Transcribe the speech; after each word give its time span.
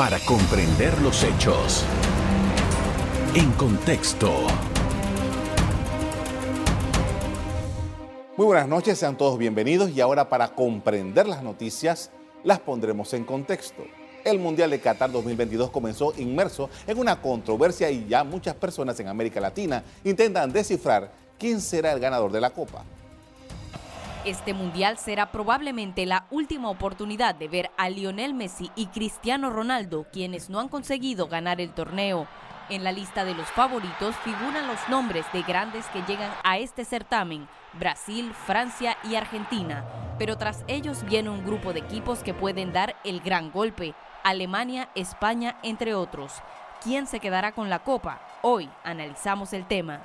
para 0.00 0.18
comprender 0.20 0.98
los 1.02 1.22
hechos. 1.22 1.84
En 3.34 3.52
contexto. 3.52 4.32
Muy 8.34 8.46
buenas 8.46 8.66
noches, 8.66 8.96
sean 8.96 9.18
todos 9.18 9.36
bienvenidos 9.36 9.90
y 9.90 10.00
ahora 10.00 10.30
para 10.30 10.54
comprender 10.54 11.28
las 11.28 11.42
noticias 11.42 12.10
las 12.44 12.60
pondremos 12.60 13.12
en 13.12 13.24
contexto. 13.24 13.82
El 14.24 14.38
Mundial 14.38 14.70
de 14.70 14.80
Qatar 14.80 15.12
2022 15.12 15.68
comenzó 15.68 16.14
inmerso 16.16 16.70
en 16.86 16.98
una 16.98 17.20
controversia 17.20 17.90
y 17.90 18.06
ya 18.08 18.24
muchas 18.24 18.54
personas 18.54 18.98
en 19.00 19.08
América 19.08 19.38
Latina 19.38 19.84
intentan 20.02 20.50
descifrar 20.50 21.12
quién 21.38 21.60
será 21.60 21.92
el 21.92 22.00
ganador 22.00 22.32
de 22.32 22.40
la 22.40 22.48
Copa. 22.48 22.86
Este 24.26 24.52
mundial 24.52 24.98
será 24.98 25.32
probablemente 25.32 26.04
la 26.04 26.26
última 26.30 26.68
oportunidad 26.68 27.34
de 27.34 27.48
ver 27.48 27.70
a 27.78 27.88
Lionel 27.88 28.34
Messi 28.34 28.70
y 28.76 28.88
Cristiano 28.88 29.48
Ronaldo, 29.48 30.04
quienes 30.12 30.50
no 30.50 30.60
han 30.60 30.68
conseguido 30.68 31.26
ganar 31.26 31.58
el 31.58 31.72
torneo. 31.72 32.26
En 32.68 32.84
la 32.84 32.92
lista 32.92 33.24
de 33.24 33.34
los 33.34 33.48
favoritos 33.48 34.14
figuran 34.16 34.66
los 34.66 34.78
nombres 34.90 35.24
de 35.32 35.40
grandes 35.40 35.86
que 35.86 36.02
llegan 36.02 36.30
a 36.44 36.58
este 36.58 36.84
certamen, 36.84 37.48
Brasil, 37.72 38.34
Francia 38.44 38.98
y 39.04 39.14
Argentina. 39.14 39.86
Pero 40.18 40.36
tras 40.36 40.64
ellos 40.68 41.02
viene 41.04 41.30
un 41.30 41.42
grupo 41.42 41.72
de 41.72 41.80
equipos 41.80 42.18
que 42.18 42.34
pueden 42.34 42.74
dar 42.74 42.96
el 43.04 43.20
gran 43.20 43.50
golpe, 43.50 43.94
Alemania, 44.22 44.90
España, 44.94 45.56
entre 45.62 45.94
otros. 45.94 46.34
¿Quién 46.82 47.06
se 47.06 47.20
quedará 47.20 47.52
con 47.52 47.70
la 47.70 47.78
copa? 47.78 48.20
Hoy 48.42 48.68
analizamos 48.84 49.54
el 49.54 49.66
tema. 49.66 50.02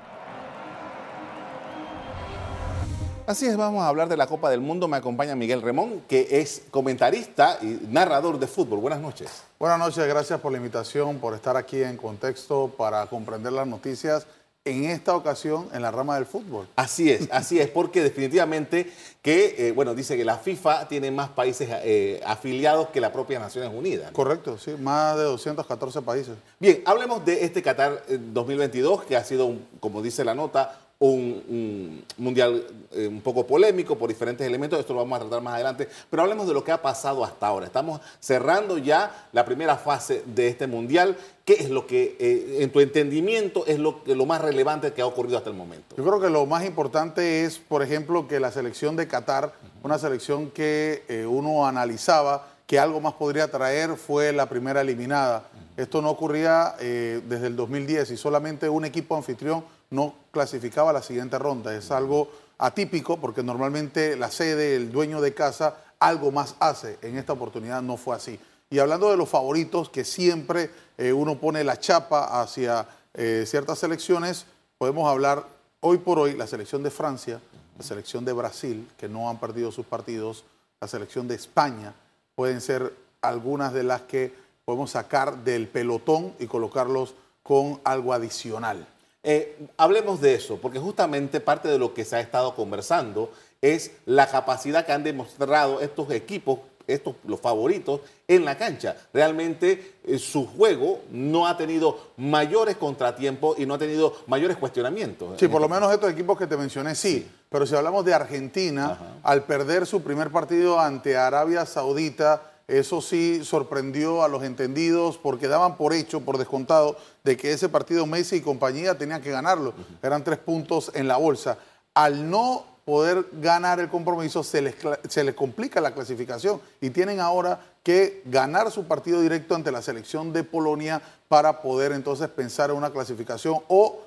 Así 3.28 3.48
es, 3.48 3.58
vamos 3.58 3.82
a 3.82 3.88
hablar 3.88 4.08
de 4.08 4.18
la 4.18 4.28
Copa 4.28 4.52
del 4.52 4.62
Mundo. 4.62 4.88
Me 4.88 4.98
acompaña 4.98 5.36
Miguel 5.36 5.64
Remón, 5.64 6.04
que 6.08 6.28
es 6.30 6.62
comentarista 6.70 7.58
y 7.60 7.80
narrador 7.90 8.38
de 8.38 8.46
fútbol. 8.46 8.80
Buenas 8.80 9.00
noches. 9.00 9.42
Buenas 9.58 9.80
noches, 9.80 10.08
gracias 10.08 10.40
por 10.40 10.52
la 10.52 10.60
invitación, 10.60 11.18
por 11.18 11.34
estar 11.34 11.58
aquí 11.58 11.82
en 11.82 11.98
contexto 11.98 12.72
para 12.78 13.08
comprender 13.08 13.52
las 13.52 13.66
noticias 13.66 14.28
en 14.64 14.86
esta 14.86 15.16
ocasión 15.16 15.67
en 15.73 15.82
la 15.82 15.90
rama 15.90 16.16
del 16.16 16.28
fútbol. 16.28 16.67
Así 16.76 17.09
es, 17.09 17.28
así 17.32 17.59
es, 17.59 17.67
porque 17.67 18.04
definitivamente 18.04 18.92
que, 19.23 19.56
eh, 19.58 19.72
bueno, 19.72 19.95
dice 19.95 20.16
que 20.17 20.23
la 20.23 20.38
FIFA 20.38 20.88
tiene 20.88 21.10
más 21.10 21.30
países 21.30 21.67
eh, 21.72 22.22
afiliados 22.28 22.89
que 22.89 23.02
la 23.02 23.12
propia 23.12 23.39
Naciones 23.39 23.72
Unidas. 23.73 24.12
Correcto, 24.12 24.60
sí, 24.60 24.76
más 24.80 25.17
de 25.17 25.23
214 25.23 26.04
países. 26.04 26.36
Bien, 26.60 26.84
hablemos 26.86 27.26
de 27.26 27.44
este 27.44 27.64
Qatar 27.64 28.04
2022, 28.08 29.02
eh, 29.02 29.06
que 29.08 29.17
ha 29.17 29.23
sido, 29.23 29.52
como 29.80 30.04
dice 30.04 30.23
la 30.23 30.36
nota, 30.36 30.84
un, 31.00 32.04
mundial 32.18 32.66
eh, 32.92 33.08
un 33.08 33.22
poco 33.22 33.46
polémico 33.46 33.98
por 33.98 34.10
diferentes 34.10 34.48
elementos, 34.48 34.80
esto 34.80 34.94
lo 34.94 35.00
vamos 35.00 35.18
a 35.18 35.22
tratar 35.22 35.42
más 35.42 35.56
adelante, 35.56 35.90
pero 36.10 36.24
hablemos 36.24 36.48
de 36.48 36.54
lo 36.54 36.64
que 36.64 36.72
ha 36.72 36.82
pasado 36.82 37.24
hasta 37.24 37.48
ahora. 37.48 37.66
Estamos 37.66 38.00
cerrando 38.20 38.78
ya 38.78 39.28
la 39.34 39.44
primera 39.44 39.78
fase 39.78 40.23
de 40.26 40.48
este 40.48 40.68
mundial. 40.68 41.18
¿Qué 41.44 41.54
es 41.54 41.70
lo 41.70 41.86
que, 41.86 42.16
eh, 42.20 42.58
en 42.62 42.72
tu 42.72 42.80
entendimiento, 42.80 43.66
es 43.68 43.78
lo, 43.78 44.02
lo 44.06 44.26
más 44.26 44.42
relevante 44.42 44.94
que 44.94 45.02
ha 45.02 45.06
ocurrido 45.06 45.38
hasta 45.38 45.50
el 45.50 45.56
momento? 45.56 45.96
Yo 45.96 46.04
creo 46.04 46.20
que 46.20 46.30
lo 46.30 46.46
más 46.46 46.66
importante 46.66 47.44
es, 47.44 47.60
por 47.60 47.84
ejemplo, 47.84 48.28
que 48.28 48.40
la 48.40 48.52
selección 48.52 48.96
de 48.96 49.08
Qatar, 49.08 49.54
una 49.84 50.00
selección 50.00 50.50
que 50.50 51.04
eh, 51.08 51.26
uno 51.26 51.68
analizaba, 51.68 52.48
que 52.66 52.80
algo 52.80 53.00
más 53.00 53.14
podría 53.14 53.52
traer, 53.52 53.96
fue 53.96 54.32
la 54.32 54.50
primera 54.50 54.82
eliminada. 54.82 55.50
Esto 55.78 56.02
no 56.02 56.10
ocurría 56.10 56.73
desde 56.80 57.48
el 57.48 57.56
2010 57.58 58.12
y 58.12 58.18
solamente 58.18 58.70
un 58.70 58.86
equipo 58.86 59.16
anfitrión 59.16 59.64
no 59.89 60.16
clasificaba 60.31 60.89
a 60.89 60.94
la 60.94 61.02
siguiente 61.02 61.39
ronda. 61.39 61.75
Es 61.75 61.91
algo 61.91 62.30
atípico 62.58 63.17
porque 63.17 63.44
normalmente 63.44 64.16
la 64.16 64.31
sede, 64.31 64.75
el 64.75 64.92
dueño 64.92 65.22
de 65.22 65.33
casa, 65.33 65.77
algo 66.00 66.31
más 66.31 66.55
hace. 66.59 66.97
En 67.02 67.17
esta 67.17 67.33
oportunidad 67.33 67.81
no 67.81 67.97
fue 67.97 68.16
así. 68.16 68.39
Y 68.69 68.80
hablando 68.80 69.09
de 69.09 69.17
los 69.17 69.30
favoritos, 69.30 69.89
que 69.89 70.03
siempre 70.03 70.69
eh, 70.97 71.14
uno 71.14 71.39
pone 71.39 71.64
la 71.64 71.80
chapa 71.80 72.42
hacia 72.42 72.88
eh, 73.14 73.45
ciertas 73.47 73.80
selecciones, 73.80 74.45
podemos 74.77 75.09
hablar 75.09 75.45
hoy 75.81 75.99
por 75.99 76.20
hoy 76.20 76.33
la 76.33 76.47
selección 76.47 76.83
de 76.83 76.89
Francia, 76.89 77.39
la 77.77 77.83
selección 77.83 78.26
de 78.26 78.33
Brasil, 78.33 78.89
que 78.98 79.08
no 79.08 79.30
han 79.30 79.39
perdido 79.39 79.71
sus 79.71 79.86
partidos, 79.86 80.43
la 80.81 80.87
selección 80.87 81.27
de 81.27 81.36
España, 81.36 81.93
pueden 82.36 82.60
ser 82.60 82.93
algunas 83.21 83.73
de 83.73 83.83
las 83.83 84.02
que 84.02 84.33
podemos 84.65 84.92
sacar 84.92 85.43
del 85.43 85.67
pelotón 85.67 86.33
y 86.39 86.48
colocarlos 86.48 87.14
con 87.43 87.80
algo 87.83 88.14
adicional. 88.14 88.87
Eh, 89.27 89.58
hablemos 89.77 90.21
de 90.21 90.36
eso, 90.36 90.58
porque 90.61 90.77
justamente 90.77 91.39
parte 91.39 91.67
de 91.67 91.80
lo 91.80 91.95
que 91.95 92.05
se 92.05 92.15
ha 92.15 92.19
estado 92.19 92.53
conversando 92.53 93.31
es 93.59 93.91
la 94.05 94.30
capacidad 94.30 94.86
que 94.86 94.91
han 94.91 95.03
demostrado 95.03 95.81
estos 95.81 96.11
equipos, 96.11 96.59
estos 96.86 97.15
los 97.25 97.39
favoritos, 97.39 98.02
en 98.27 98.45
la 98.45 98.55
cancha. 98.55 98.95
Realmente 99.11 99.95
eh, 100.05 100.19
su 100.19 100.45
juego 100.45 100.99
no 101.09 101.47
ha 101.47 101.58
tenido 101.58 102.11
mayores 102.17 102.75
contratiempos 102.75 103.58
y 103.58 103.65
no 103.65 103.73
ha 103.73 103.80
tenido 103.80 104.15
mayores 104.27 104.58
cuestionamientos. 104.58 105.39
Sí, 105.39 105.47
por 105.47 105.59
lo 105.59 105.67
menos 105.67 105.92
estos 105.92 106.11
equipos 106.11 106.37
que 106.37 106.45
te 106.45 106.55
mencioné 106.55 106.93
sí. 106.93 107.27
Pero 107.49 107.65
si 107.65 107.75
hablamos 107.75 108.05
de 108.05 108.13
Argentina, 108.13 109.19
al 109.23 109.45
perder 109.45 109.87
su 109.87 110.03
primer 110.03 110.30
partido 110.30 110.80
ante 110.80 111.17
Arabia 111.17 111.65
Saudita, 111.65 112.43
eso 112.67 113.02
sí 113.02 113.43
sorprendió 113.43 114.23
a 114.23 114.27
los 114.27 114.43
entendidos 114.43 115.17
porque 115.17 115.48
daban 115.48 115.77
por 115.77 115.93
hecho, 115.93 116.21
por 116.21 116.37
descontado, 116.37 116.98
de 117.23 117.37
que 117.37 117.52
ese 117.52 117.70
partido 117.70 118.05
Messi 118.05 118.37
y 118.37 118.42
compañía 118.42 118.98
tenían 118.98 119.21
que 119.21 119.31
ganarlo. 119.31 119.73
Eran 120.02 120.23
tres 120.23 120.39
puntos 120.39 120.92
en 120.95 121.08
la 121.08 121.17
bolsa. 121.17 121.58
Al 121.93 122.30
no 122.30 122.65
poder 122.83 123.25
ganar 123.33 123.80
el 123.80 123.89
compromiso, 123.89 124.43
se 124.43 124.61
les, 124.61 124.75
se 125.08 125.23
les 125.23 125.36
complica 125.36 125.81
la 125.81 125.93
clasificación 125.93 126.59
y 126.81 126.89
tienen 126.89 127.20
ahora 127.20 127.59
que 127.83 128.24
ganar 128.25 128.71
su 128.71 128.86
partido 128.88 129.21
directo 129.21 129.56
ante 129.56 129.71
la 129.71 129.81
selección 129.81 130.33
de 130.33 130.44
Polonia 130.44 131.01
para 131.27 131.62
poder 131.62 131.92
entonces 131.92 132.30
pensar 132.30 132.69
en 132.71 132.77
una 132.77 132.92
clasificación 132.92 133.59
o 133.68 134.01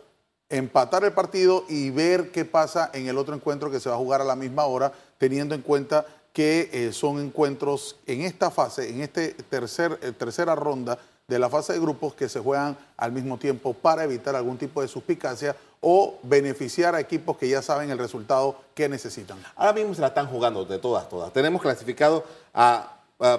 empatar 0.48 1.04
el 1.04 1.12
partido 1.12 1.64
y 1.68 1.90
ver 1.90 2.30
qué 2.30 2.44
pasa 2.44 2.90
en 2.94 3.06
el 3.06 3.18
otro 3.18 3.34
encuentro 3.34 3.70
que 3.70 3.80
se 3.80 3.88
va 3.88 3.96
a 3.96 3.98
jugar 3.98 4.20
a 4.20 4.24
la 4.24 4.36
misma 4.36 4.64
hora, 4.64 4.92
teniendo 5.18 5.54
en 5.54 5.62
cuenta 5.62 6.06
que 6.32 6.70
eh, 6.72 6.92
son 6.92 7.20
encuentros 7.20 7.96
en 8.06 8.22
esta 8.22 8.50
fase, 8.50 8.90
en 8.90 9.00
esta 9.00 9.22
tercer, 9.48 9.98
eh, 10.02 10.12
tercera 10.12 10.54
ronda 10.54 10.98
de 11.26 11.38
la 11.38 11.50
fase 11.50 11.74
de 11.74 11.80
grupos 11.80 12.14
que 12.14 12.28
se 12.28 12.40
juegan 12.40 12.76
al 12.96 13.12
mismo 13.12 13.36
tiempo 13.36 13.74
para 13.74 14.04
evitar 14.04 14.34
algún 14.34 14.56
tipo 14.56 14.80
de 14.80 14.88
suspicacia 14.88 15.54
o 15.80 16.18
beneficiar 16.22 16.94
a 16.94 17.00
equipos 17.00 17.36
que 17.36 17.48
ya 17.48 17.60
saben 17.62 17.90
el 17.90 17.98
resultado 17.98 18.56
que 18.74 18.88
necesitan. 18.88 19.38
Ahora 19.54 19.74
mismo 19.74 19.94
se 19.94 20.00
la 20.00 20.08
están 20.08 20.26
jugando 20.26 20.64
de 20.64 20.78
todas, 20.78 21.08
todas. 21.08 21.32
Tenemos 21.32 21.60
clasificado 21.60 22.24
a, 22.54 22.94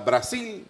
Brasil, 0.05 0.67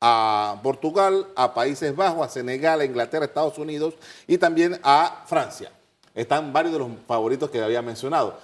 a 0.00 0.60
Portugal, 0.62 1.26
a 1.36 1.52
Países 1.52 1.94
Bajos, 1.94 2.26
a 2.26 2.30
Senegal, 2.30 2.80
a 2.80 2.84
Inglaterra, 2.84 3.24
a 3.24 3.28
Estados 3.28 3.58
Unidos 3.58 3.94
y 4.26 4.38
también 4.38 4.80
a 4.82 5.24
Francia. 5.26 5.70
Están 6.14 6.52
varios 6.52 6.72
de 6.72 6.78
los 6.78 6.88
favoritos 7.06 7.50
que 7.50 7.62
había 7.62 7.82
mencionado. 7.82 8.38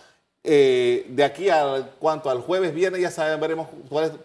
Eh, 0.50 1.04
de 1.10 1.24
aquí 1.24 1.50
al 1.50 1.90
cuanto 1.98 2.30
al 2.30 2.40
jueves, 2.40 2.72
viernes, 2.72 3.02
ya 3.02 3.10
sabemos, 3.10 3.38
veremos 3.38 3.68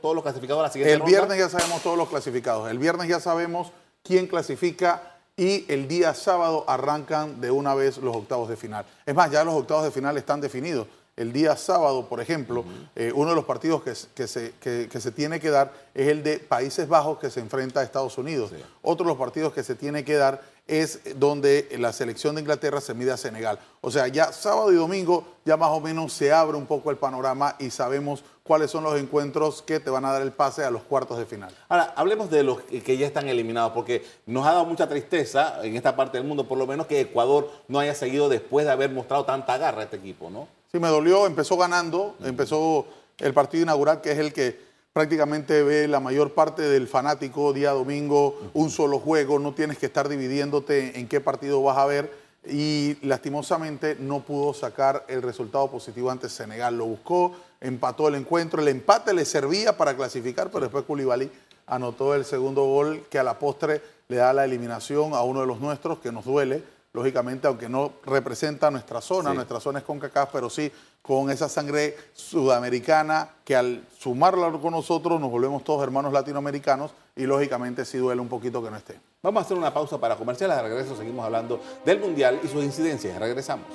todos 0.01 0.15
los 0.15 0.23
clasificados 0.23 0.61
a 0.61 0.63
la 0.63 0.71
siguiente 0.71 0.93
El 0.93 1.01
viernes 1.01 1.37
ya 1.37 1.49
sabemos 1.49 1.83
todos 1.83 1.97
los 1.97 2.07
clasificados. 2.07 2.71
El 2.71 2.79
viernes 2.79 3.09
ya 3.09 3.19
sabemos 3.19 3.73
quién 4.03 4.27
clasifica 4.27 5.17
y 5.35 5.65
el 5.67 5.89
día 5.89 6.13
sábado 6.13 6.63
arrancan 6.65 7.41
de 7.41 7.51
una 7.51 7.75
vez 7.75 7.97
los 7.97 8.15
octavos 8.15 8.47
de 8.47 8.55
final. 8.55 8.85
Es 9.05 9.13
más, 9.13 9.31
ya 9.31 9.43
los 9.43 9.53
octavos 9.53 9.83
de 9.83 9.91
final 9.91 10.15
están 10.15 10.39
definidos. 10.39 10.87
El 11.17 11.33
día 11.33 11.57
sábado, 11.57 12.07
por 12.07 12.21
ejemplo, 12.21 12.63
eh, 12.95 13.11
uno 13.13 13.31
de 13.31 13.35
los 13.35 13.43
partidos 13.45 13.83
que, 13.83 13.93
se, 13.93 14.53
se, 14.57 15.11
tiene 15.11 15.41
que 15.41 15.49
dar 15.49 15.73
es 15.93 16.07
el 16.07 16.23
de 16.23 16.39
Países 16.39 16.87
Bajos 16.87 17.19
que 17.19 17.29
se 17.29 17.41
enfrenta 17.41 17.81
a 17.81 17.83
Estados 17.83 18.17
Unidos. 18.17 18.53
Otro 18.81 19.03
de 19.03 19.09
los 19.09 19.17
partidos 19.17 19.51
que 19.51 19.61
se 19.61 19.75
tiene 19.75 20.05
que 20.05 20.15
dar 20.15 20.41
es 20.67 21.19
donde 21.19 21.67
la 21.77 21.91
selección 21.91 22.35
de 22.35 22.41
Inglaterra 22.41 22.79
se 22.79 22.93
mide 22.93 23.11
a 23.11 23.17
Senegal. 23.17 23.59
O 23.81 23.91
sea, 23.91 24.07
ya 24.07 24.31
sábado 24.31 24.71
y 24.71 24.75
domingo 24.75 25.25
ya 25.43 25.57
más 25.57 25.69
o 25.69 25.81
menos 25.81 26.13
se 26.13 26.31
abre 26.31 26.57
un 26.57 26.65
poco 26.65 26.89
el 26.89 26.97
panorama 26.97 27.55
y 27.59 27.69
sabemos 27.69 28.23
cuáles 28.43 28.71
son 28.71 28.83
los 28.83 28.97
encuentros 28.99 29.61
que 29.61 29.79
te 29.79 29.89
van 29.89 30.05
a 30.05 30.13
dar 30.13 30.21
el 30.21 30.31
pase 30.31 30.63
a 30.63 30.71
los 30.71 30.83
cuartos 30.83 31.17
de 31.17 31.25
final. 31.25 31.53
Ahora, 31.67 31.93
hablemos 31.97 32.29
de 32.29 32.43
los 32.43 32.61
que 32.61 32.97
ya 32.97 33.05
están 33.05 33.27
eliminados, 33.27 33.73
porque 33.73 34.05
nos 34.25 34.45
ha 34.45 34.53
dado 34.53 34.65
mucha 34.65 34.87
tristeza 34.87 35.59
en 35.63 35.75
esta 35.75 35.95
parte 35.95 36.17
del 36.17 36.27
mundo, 36.27 36.47
por 36.47 36.57
lo 36.57 36.65
menos 36.65 36.87
que 36.87 37.01
Ecuador 37.01 37.49
no 37.67 37.79
haya 37.79 37.93
seguido 37.95 38.29
después 38.29 38.65
de 38.65 38.71
haber 38.71 38.89
mostrado 38.89 39.25
tanta 39.25 39.57
garra 39.57 39.81
a 39.81 39.83
este 39.85 39.97
equipo, 39.97 40.29
¿no? 40.29 40.47
Sí, 40.71 40.79
me 40.79 40.87
dolió, 40.87 41.27
empezó 41.27 41.57
ganando, 41.57 42.15
empezó 42.23 42.85
el 43.17 43.33
partido 43.33 43.63
inaugural, 43.63 44.01
que 44.01 44.11
es 44.11 44.17
el 44.17 44.33
que 44.33 44.72
prácticamente 44.93 45.63
ve 45.63 45.87
la 45.87 45.99
mayor 45.99 46.33
parte 46.33 46.61
del 46.61 46.87
fanático 46.87 47.51
día 47.51 47.71
domingo, 47.71 48.39
un 48.53 48.69
solo 48.69 48.99
juego, 48.99 49.39
no 49.39 49.53
tienes 49.53 49.79
que 49.79 49.87
estar 49.87 50.07
dividiéndote 50.07 50.99
en 50.99 51.07
qué 51.07 51.19
partido 51.19 51.63
vas 51.63 51.79
a 51.79 51.87
ver 51.87 52.11
y 52.45 52.97
lastimosamente 53.01 53.97
no 53.99 54.19
pudo 54.19 54.53
sacar 54.53 55.03
el 55.07 55.23
resultado 55.23 55.71
positivo 55.71 56.11
ante 56.11 56.29
Senegal. 56.29 56.77
Lo 56.77 56.85
buscó, 56.85 57.35
empató 57.59 58.07
el 58.07 58.15
encuentro, 58.15 58.61
el 58.61 58.67
empate 58.67 59.15
le 59.15 59.25
servía 59.25 59.75
para 59.75 59.95
clasificar, 59.95 60.51
pero 60.51 60.61
después 60.61 60.85
Koulibaly 60.85 61.31
anotó 61.65 62.13
el 62.13 62.23
segundo 62.23 62.63
gol 62.65 63.07
que 63.09 63.17
a 63.17 63.23
la 63.23 63.39
postre 63.39 63.81
le 64.09 64.17
da 64.17 64.31
la 64.31 64.45
eliminación 64.45 65.15
a 65.15 65.23
uno 65.23 65.41
de 65.41 65.47
los 65.47 65.59
nuestros, 65.59 65.99
que 65.99 66.11
nos 66.11 66.25
duele, 66.25 66.61
lógicamente, 66.93 67.47
aunque 67.47 67.67
no 67.67 67.93
representa 68.05 68.69
nuestra 68.69 69.01
zona, 69.01 69.33
nuestra 69.33 69.59
zona 69.59 69.79
es 69.79 69.85
con 69.85 69.99
CACAF, 69.99 70.29
pero 70.31 70.49
sí 70.49 70.71
con 71.01 71.29
esa 71.29 71.49
sangre 71.49 71.97
sudamericana 72.13 73.29
que 73.43 73.55
al 73.55 73.83
sumarla 73.97 74.51
con 74.51 74.71
nosotros 74.71 75.19
nos 75.19 75.29
volvemos 75.29 75.63
todos 75.63 75.83
hermanos 75.83 76.13
latinoamericanos 76.13 76.91
y 77.15 77.25
lógicamente 77.25 77.83
sí 77.83 77.97
duele 77.97 78.21
un 78.21 78.29
poquito 78.29 78.63
que 78.63 78.69
no 78.69 78.77
esté. 78.77 78.99
Vamos 79.21 79.41
a 79.41 79.45
hacer 79.45 79.57
una 79.57 79.73
pausa 79.73 79.97
para 79.97 80.15
comerciales, 80.15 80.55
de 80.55 80.63
regreso 80.63 80.95
seguimos 80.95 81.25
hablando 81.25 81.59
del 81.83 81.99
Mundial 81.99 82.39
y 82.43 82.47
sus 82.47 82.63
incidencias. 82.63 83.19
Regresamos. 83.19 83.67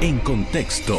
En 0.00 0.18
contexto. 0.18 0.98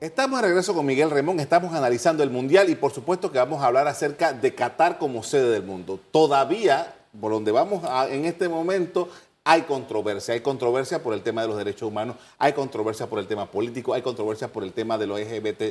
Estamos 0.00 0.40
de 0.40 0.48
regreso 0.48 0.72
con 0.72 0.86
Miguel 0.86 1.10
Remón, 1.10 1.40
estamos 1.40 1.74
analizando 1.74 2.22
el 2.22 2.30
Mundial 2.30 2.70
y 2.70 2.74
por 2.74 2.90
supuesto 2.90 3.30
que 3.30 3.36
vamos 3.36 3.62
a 3.62 3.66
hablar 3.66 3.86
acerca 3.86 4.32
de 4.32 4.54
Qatar 4.54 4.96
como 4.96 5.22
sede 5.22 5.50
del 5.50 5.62
mundo. 5.62 6.00
Todavía, 6.10 6.94
por 7.20 7.32
donde 7.32 7.52
vamos 7.52 7.84
en 8.08 8.24
este 8.24 8.48
momento, 8.48 9.10
hay 9.44 9.60
controversia. 9.60 10.32
Hay 10.32 10.40
controversia 10.40 11.02
por 11.02 11.12
el 11.12 11.20
tema 11.20 11.42
de 11.42 11.48
los 11.48 11.58
derechos 11.58 11.82
humanos, 11.82 12.16
hay 12.38 12.54
controversia 12.54 13.08
por 13.10 13.18
el 13.18 13.26
tema 13.26 13.50
político, 13.50 13.92
hay 13.92 14.00
controversia 14.00 14.48
por 14.48 14.64
el 14.64 14.72
tema 14.72 14.96
de 14.96 15.06
los 15.06 15.20
LGBT. 15.20 15.62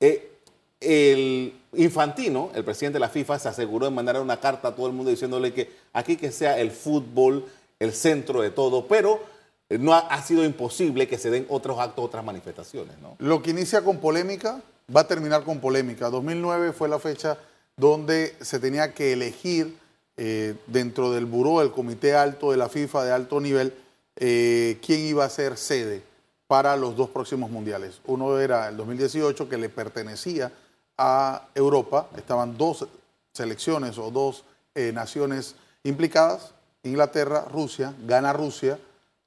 Eh, 0.00 0.32
el 0.80 1.54
Infantino, 1.74 2.50
el 2.56 2.64
presidente 2.64 2.96
de 2.96 3.00
la 3.00 3.08
FIFA, 3.08 3.38
se 3.38 3.48
aseguró 3.48 3.86
de 3.86 3.92
mandar 3.92 4.20
una 4.20 4.40
carta 4.40 4.66
a 4.66 4.74
todo 4.74 4.88
el 4.88 4.92
mundo 4.92 5.12
diciéndole 5.12 5.54
que 5.54 5.70
aquí 5.92 6.16
que 6.16 6.32
sea 6.32 6.58
el 6.58 6.72
fútbol 6.72 7.44
el 7.78 7.92
centro 7.92 8.42
de 8.42 8.50
todo, 8.50 8.88
pero 8.88 9.20
no 9.70 9.92
ha, 9.92 10.22
sido 10.22 10.44
imposible 10.44 11.06
que 11.08 11.18
se 11.18 11.30
den 11.30 11.46
otros 11.50 11.78
actos, 11.78 12.04
otras 12.04 12.24
manifestaciones. 12.24 12.98
¿no? 13.00 13.16
Lo 13.18 13.42
que 13.42 13.50
inicia 13.50 13.82
con 13.82 13.98
polémica 13.98 14.62
va 14.94 15.02
a 15.02 15.06
terminar 15.06 15.44
con 15.44 15.60
polémica. 15.60 16.08
2009 16.08 16.72
fue 16.72 16.88
la 16.88 16.98
fecha 16.98 17.36
donde 17.76 18.34
se 18.40 18.58
tenía 18.58 18.94
que 18.94 19.12
elegir 19.12 19.76
eh, 20.16 20.56
dentro 20.66 21.12
del 21.12 21.26
buró, 21.26 21.60
del 21.60 21.70
comité 21.70 22.14
alto 22.14 22.50
de 22.50 22.56
la 22.56 22.68
FIFA 22.68 23.04
de 23.04 23.12
alto 23.12 23.40
nivel, 23.40 23.74
eh, 24.16 24.78
quién 24.84 25.00
iba 25.00 25.24
a 25.24 25.30
ser 25.30 25.56
sede 25.56 26.02
para 26.46 26.76
los 26.76 26.96
dos 26.96 27.10
próximos 27.10 27.50
mundiales. 27.50 28.00
Uno 28.06 28.38
era 28.40 28.68
el 28.68 28.76
2018 28.76 29.48
que 29.48 29.58
le 29.58 29.68
pertenecía 29.68 30.50
a 30.96 31.46
Europa, 31.54 32.08
estaban 32.16 32.56
dos 32.56 32.88
selecciones 33.32 33.98
o 33.98 34.10
dos 34.10 34.44
eh, 34.74 34.90
naciones 34.92 35.54
implicadas, 35.84 36.54
Inglaterra, 36.82 37.44
Rusia, 37.52 37.94
gana 38.04 38.32
Rusia, 38.32 38.78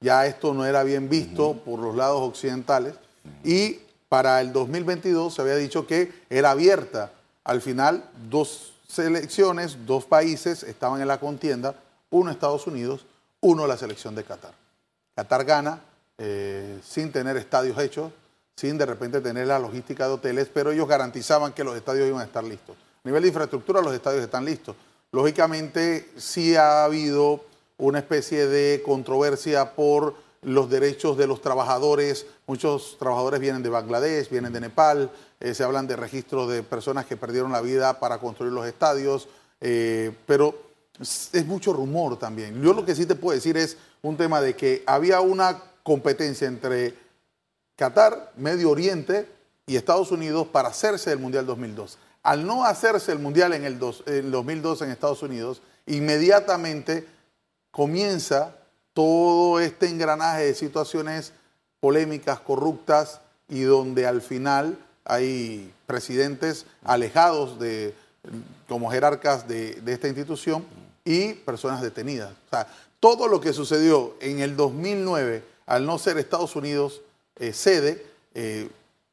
ya 0.02 0.26
esto 0.26 0.52
no 0.52 0.66
era 0.66 0.82
bien 0.82 1.08
visto 1.08 1.54
por 1.54 1.78
los 1.78 1.94
lados 1.94 2.20
occidentales 2.20 2.94
y 3.44 3.78
para 4.08 4.40
el 4.40 4.52
2022 4.52 5.32
se 5.32 5.40
había 5.40 5.56
dicho 5.56 5.86
que 5.86 6.12
era 6.28 6.50
abierta. 6.50 7.12
Al 7.44 7.62
final, 7.62 8.04
dos 8.28 8.74
selecciones, 8.86 9.86
dos 9.86 10.04
países 10.04 10.62
estaban 10.64 11.00
en 11.00 11.08
la 11.08 11.18
contienda, 11.18 11.76
uno 12.10 12.30
Estados 12.30 12.66
Unidos, 12.66 13.06
uno 13.40 13.66
la 13.66 13.78
selección 13.78 14.14
de 14.14 14.24
Qatar. 14.24 14.52
Qatar 15.14 15.44
gana 15.44 15.80
eh, 16.18 16.78
sin 16.84 17.10
tener 17.10 17.36
estadios 17.36 17.78
hechos, 17.78 18.12
sin 18.54 18.76
de 18.76 18.86
repente 18.86 19.20
tener 19.20 19.46
la 19.46 19.58
logística 19.58 20.06
de 20.06 20.14
hoteles, 20.14 20.50
pero 20.52 20.72
ellos 20.72 20.86
garantizaban 20.86 21.52
que 21.52 21.64
los 21.64 21.74
estadios 21.74 22.06
iban 22.06 22.20
a 22.20 22.24
estar 22.24 22.44
listos. 22.44 22.76
A 22.76 23.08
nivel 23.08 23.22
de 23.22 23.28
infraestructura, 23.28 23.80
los 23.80 23.94
estadios 23.94 24.22
están 24.22 24.44
listos. 24.44 24.76
Lógicamente, 25.10 26.10
sí 26.16 26.54
ha 26.54 26.84
habido 26.84 27.44
una 27.78 27.98
especie 27.98 28.46
de 28.46 28.82
controversia 28.84 29.74
por 29.74 30.14
los 30.42 30.68
derechos 30.68 31.16
de 31.16 31.26
los 31.26 31.40
trabajadores. 31.40 32.26
Muchos 32.46 32.96
trabajadores 32.98 33.40
vienen 33.40 33.62
de 33.62 33.70
Bangladesh, 33.70 34.28
vienen 34.28 34.52
de 34.52 34.60
Nepal, 34.60 35.10
eh, 35.40 35.54
se 35.54 35.64
hablan 35.64 35.86
de 35.86 35.96
registros 35.96 36.50
de 36.50 36.62
personas 36.62 37.06
que 37.06 37.16
perdieron 37.16 37.52
la 37.52 37.60
vida 37.60 37.98
para 38.00 38.18
construir 38.18 38.52
los 38.52 38.66
estadios, 38.66 39.28
eh, 39.60 40.12
pero 40.26 40.54
es 41.00 41.46
mucho 41.46 41.72
rumor 41.72 42.18
también. 42.18 42.60
Yo 42.62 42.72
lo 42.72 42.84
que 42.84 42.94
sí 42.94 43.06
te 43.06 43.14
puedo 43.14 43.34
decir 43.34 43.56
es 43.56 43.76
un 44.02 44.16
tema 44.16 44.40
de 44.40 44.54
que 44.54 44.82
había 44.86 45.20
una 45.20 45.62
competencia 45.82 46.46
entre 46.46 46.94
Qatar, 47.76 48.32
Medio 48.36 48.70
Oriente 48.70 49.28
y 49.66 49.76
Estados 49.76 50.10
Unidos 50.10 50.46
para 50.48 50.68
hacerse 50.68 51.12
el 51.12 51.18
Mundial 51.18 51.46
2002. 51.46 51.98
Al 52.22 52.46
no 52.46 52.64
hacerse 52.64 53.10
el 53.12 53.18
Mundial 53.18 53.52
en 53.52 53.64
el, 53.64 53.78
el 54.06 54.30
2002 54.30 54.82
en 54.82 54.90
Estados 54.90 55.22
Unidos, 55.22 55.62
inmediatamente 55.86 57.06
comienza 57.72 58.54
todo 58.92 59.58
este 59.58 59.88
engranaje 59.88 60.44
de 60.44 60.54
situaciones 60.54 61.32
polémicas, 61.80 62.38
corruptas 62.38 63.20
y 63.48 63.62
donde 63.62 64.06
al 64.06 64.22
final 64.22 64.78
hay 65.04 65.72
presidentes 65.86 66.66
alejados 66.84 67.58
de, 67.58 67.94
como 68.68 68.90
jerarcas 68.90 69.48
de, 69.48 69.82
esta 69.86 70.06
institución 70.06 70.64
y 71.04 71.32
personas 71.32 71.82
detenidas. 71.82 72.30
O 72.46 72.50
sea, 72.50 72.68
todo 73.00 73.26
lo 73.26 73.40
que 73.40 73.52
sucedió 73.52 74.14
en 74.20 74.38
el 74.38 74.54
2009, 74.54 75.42
al 75.66 75.86
no 75.86 75.98
ser 75.98 76.18
Estados 76.18 76.54
Unidos 76.54 77.00
eh, 77.36 77.52
sede, 77.52 78.06
eh, 78.34 78.68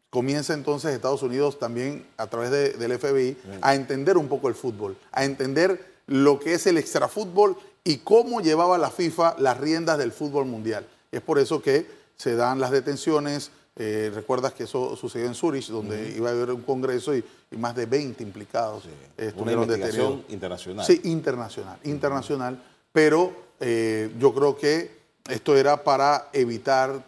comienza 0.10 0.54
entonces 0.54 0.94
Estados 0.94 1.24
Unidos 1.24 1.58
también 1.58 2.06
a 2.18 2.28
través 2.28 2.52
del 2.52 3.00
FBI 3.00 3.38
a 3.62 3.76
entender 3.76 4.18
un 4.18 4.28
poco 4.28 4.48
el 4.48 4.56
fútbol, 4.56 4.98
a 5.12 5.24
entender 5.24 5.90
lo 6.08 6.40
que 6.40 6.56
es 6.56 6.66
el 6.66 6.78
extrafútbol 6.78 7.58
y 7.84 7.98
cómo 7.98 8.42
llevaba 8.42 8.78
la 8.78 8.90
FIFA 8.90 9.36
las 9.40 9.58
riendas 9.58 9.98
del 9.98 10.12
fútbol 10.12 10.46
mundial. 10.46 10.86
Es 11.12 11.22
por 11.22 11.40
eso 11.40 11.62
que 11.62 11.86
se 12.16 12.36
dan 12.36 12.60
las 12.60 12.72
detenciones. 12.72 13.52
Eh, 13.76 14.12
recuerdas 14.14 14.54
que 14.54 14.64
eso 14.64 14.96
sucedió 14.96 15.28
en 15.28 15.36
Zurich, 15.36 15.68
donde 15.68 16.14
iba 16.16 16.30
a 16.30 16.34
haber 16.34 16.52
un 16.52 16.62
congreso 16.62 17.16
y, 17.16 17.24
más 17.58 17.76
de 17.76 17.86
20 17.86 18.22
implicados 18.22 18.84
estuvieron 19.18 19.64
Una 19.64 19.76
detenidos. 19.76 20.20
internacional. 20.30 20.86
Sí, 20.86 21.02
internacional, 21.06 21.80
internacional. 21.84 22.64
Pero 22.92 23.32
eh, 23.60 24.14
yo 24.20 24.34
creo 24.34 24.56
que 24.56 25.00
esto 25.28 25.56
era 25.56 25.84
para 25.84 26.30
evitar 26.34 27.04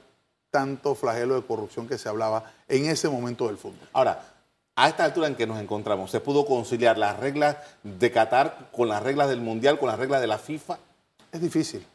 tanto 0.49 0.95
flagelo 0.95 1.35
de 1.35 1.45
corrupción 1.45 1.87
que 1.87 1.97
se 1.97 2.09
hablaba 2.09 2.51
en 2.67 2.85
ese 2.85 3.07
momento 3.09 3.47
del 3.47 3.57
fútbol. 3.57 3.87
Ahora, 3.93 4.40
a 4.75 4.87
esta 4.87 5.03
altura 5.03 5.27
en 5.27 5.35
que 5.35 5.47
nos 5.47 5.59
encontramos, 5.59 6.11
¿se 6.11 6.19
pudo 6.19 6.45
conciliar 6.45 6.97
las 6.97 7.19
reglas 7.19 7.57
de 7.83 8.11
Qatar 8.11 8.69
con 8.71 8.87
las 8.87 9.03
reglas 9.03 9.29
del 9.29 9.41
Mundial, 9.41 9.77
con 9.77 9.89
las 9.89 9.99
reglas 9.99 10.21
de 10.21 10.27
la 10.27 10.37
FIFA? 10.37 10.77
Es 11.31 11.41
difícil, 11.41 11.85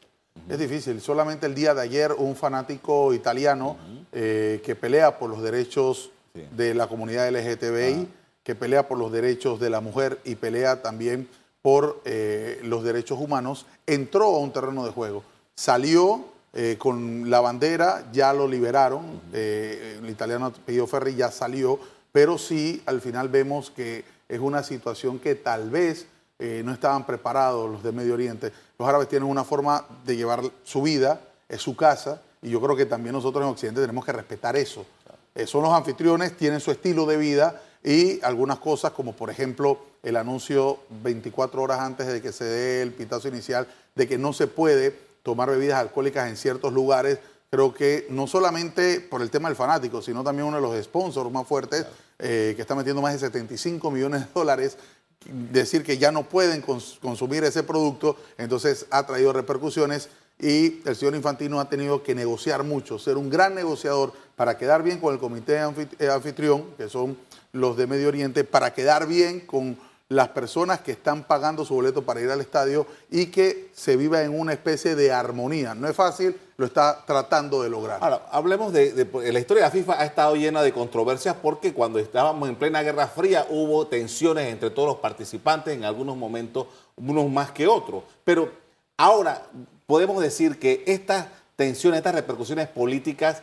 es 0.48 0.58
difícil. 0.58 1.00
Solamente 1.00 1.46
el 1.46 1.54
día 1.54 1.74
de 1.74 1.82
ayer 1.82 2.12
un 2.12 2.36
fanático 2.36 3.14
italiano 3.14 3.76
eh, 4.12 4.60
que 4.64 4.74
pelea 4.74 5.18
por 5.18 5.30
los 5.30 5.42
derechos 5.42 6.10
de 6.52 6.74
la 6.74 6.86
comunidad 6.86 7.30
LGTBI, 7.30 8.08
que 8.42 8.54
pelea 8.54 8.86
por 8.86 8.98
los 8.98 9.10
derechos 9.10 9.58
de 9.58 9.70
la 9.70 9.80
mujer 9.80 10.20
y 10.24 10.34
pelea 10.34 10.82
también 10.82 11.28
por 11.62 12.00
eh, 12.04 12.60
los 12.62 12.84
derechos 12.84 13.18
humanos, 13.18 13.66
entró 13.86 14.26
a 14.26 14.38
un 14.38 14.52
terreno 14.52 14.84
de 14.84 14.92
juego. 14.92 15.24
Salió 15.54 16.26
eh, 16.52 16.76
con 16.78 17.30
la 17.30 17.40
bandera, 17.40 18.06
ya 18.12 18.32
lo 18.32 18.46
liberaron, 18.46 19.20
el 19.32 20.08
italiano 20.08 20.52
pidió 20.64 20.86
Ferri 20.86 21.16
ya 21.16 21.30
salió, 21.30 21.80
pero 22.16 22.38
sí 22.38 22.82
al 22.86 23.02
final 23.02 23.28
vemos 23.28 23.70
que 23.70 24.02
es 24.26 24.40
una 24.40 24.62
situación 24.62 25.18
que 25.18 25.34
tal 25.34 25.68
vez 25.68 26.06
eh, 26.38 26.62
no 26.64 26.72
estaban 26.72 27.04
preparados 27.04 27.70
los 27.70 27.82
de 27.82 27.92
Medio 27.92 28.14
Oriente. 28.14 28.54
Los 28.78 28.88
árabes 28.88 29.10
tienen 29.10 29.28
una 29.28 29.44
forma 29.44 29.84
de 30.02 30.16
llevar 30.16 30.40
su 30.64 30.80
vida, 30.80 31.20
es 31.46 31.60
su 31.60 31.76
casa, 31.76 32.22
y 32.40 32.48
yo 32.48 32.58
creo 32.62 32.74
que 32.74 32.86
también 32.86 33.12
nosotros 33.12 33.44
en 33.44 33.50
Occidente 33.50 33.82
tenemos 33.82 34.02
que 34.02 34.12
respetar 34.12 34.56
eso. 34.56 34.86
Eh, 35.34 35.46
son 35.46 35.62
los 35.62 35.74
anfitriones, 35.74 36.34
tienen 36.38 36.60
su 36.60 36.70
estilo 36.70 37.04
de 37.04 37.18
vida 37.18 37.60
y 37.84 38.18
algunas 38.24 38.60
cosas 38.60 38.92
como 38.92 39.12
por 39.12 39.28
ejemplo 39.28 39.78
el 40.02 40.16
anuncio 40.16 40.78
24 41.02 41.60
horas 41.60 41.80
antes 41.80 42.06
de 42.06 42.22
que 42.22 42.32
se 42.32 42.44
dé 42.44 42.80
el 42.80 42.94
pitazo 42.94 43.28
inicial 43.28 43.68
de 43.94 44.08
que 44.08 44.16
no 44.16 44.32
se 44.32 44.46
puede 44.46 44.98
tomar 45.22 45.50
bebidas 45.50 45.80
alcohólicas 45.80 46.30
en 46.30 46.38
ciertos 46.38 46.72
lugares 46.72 47.18
creo 47.50 47.72
que 47.72 48.06
no 48.10 48.26
solamente 48.26 49.00
por 49.00 49.22
el 49.22 49.30
tema 49.30 49.48
del 49.48 49.56
fanático, 49.56 50.02
sino 50.02 50.24
también 50.24 50.48
uno 50.48 50.56
de 50.56 50.62
los 50.62 50.84
sponsors 50.84 51.30
más 51.30 51.46
fuertes, 51.46 51.86
eh, 52.18 52.54
que 52.56 52.62
está 52.62 52.74
metiendo 52.74 53.02
más 53.02 53.12
de 53.12 53.18
75 53.18 53.90
millones 53.90 54.22
de 54.22 54.28
dólares, 54.34 54.78
decir 55.24 55.82
que 55.82 55.98
ya 55.98 56.12
no 56.12 56.28
pueden 56.28 56.62
consumir 56.62 57.44
ese 57.44 57.62
producto, 57.62 58.16
entonces 58.38 58.86
ha 58.90 59.06
traído 59.06 59.32
repercusiones 59.32 60.08
y 60.38 60.82
el 60.84 60.94
señor 60.94 61.14
Infantino 61.14 61.60
ha 61.60 61.68
tenido 61.68 62.02
que 62.02 62.14
negociar 62.14 62.62
mucho, 62.62 62.98
ser 62.98 63.16
un 63.16 63.30
gran 63.30 63.54
negociador 63.54 64.12
para 64.36 64.58
quedar 64.58 64.82
bien 64.82 65.00
con 65.00 65.14
el 65.14 65.20
comité 65.20 65.58
anfitrión, 65.58 66.64
que 66.76 66.88
son 66.88 67.16
los 67.52 67.76
de 67.76 67.86
Medio 67.86 68.08
Oriente, 68.08 68.44
para 68.44 68.74
quedar 68.74 69.06
bien 69.06 69.40
con 69.40 69.78
las 70.08 70.28
personas 70.28 70.80
que 70.80 70.92
están 70.92 71.24
pagando 71.24 71.64
su 71.64 71.74
boleto 71.74 72.02
para 72.02 72.20
ir 72.20 72.30
al 72.30 72.40
estadio 72.40 72.86
y 73.10 73.26
que 73.26 73.70
se 73.74 73.96
viva 73.96 74.22
en 74.22 74.38
una 74.38 74.52
especie 74.52 74.94
de 74.94 75.10
armonía. 75.10 75.74
No 75.74 75.88
es 75.88 75.96
fácil, 75.96 76.36
lo 76.56 76.66
está 76.66 77.04
tratando 77.06 77.62
de 77.62 77.68
lograr. 77.68 77.98
Ahora, 78.02 78.26
hablemos 78.30 78.72
de, 78.72 79.06
la 79.12 79.38
historia 79.38 79.64
de 79.64 79.68
la 79.68 79.70
FIFA 79.70 80.00
ha 80.00 80.04
estado 80.04 80.36
llena 80.36 80.62
de 80.62 80.72
controversias 80.72 81.36
porque 81.42 81.74
cuando 81.74 81.98
estábamos 81.98 82.48
en 82.48 82.56
plena 82.56 82.82
Guerra 82.82 83.08
Fría 83.08 83.46
hubo 83.50 83.86
tensiones 83.86 84.50
entre 84.50 84.70
todos 84.70 84.88
los 84.88 84.96
participantes, 84.98 85.74
en 85.74 85.84
algunos 85.84 86.16
momentos 86.16 86.66
unos 86.96 87.30
más 87.30 87.50
que 87.50 87.66
otros. 87.66 88.04
Pero 88.24 88.50
ahora 88.96 89.42
podemos 89.86 90.22
decir 90.22 90.58
que 90.58 90.82
estas 90.86 91.26
tensiones, 91.56 91.98
estas 91.98 92.14
repercusiones 92.14 92.68
políticas 92.68 93.42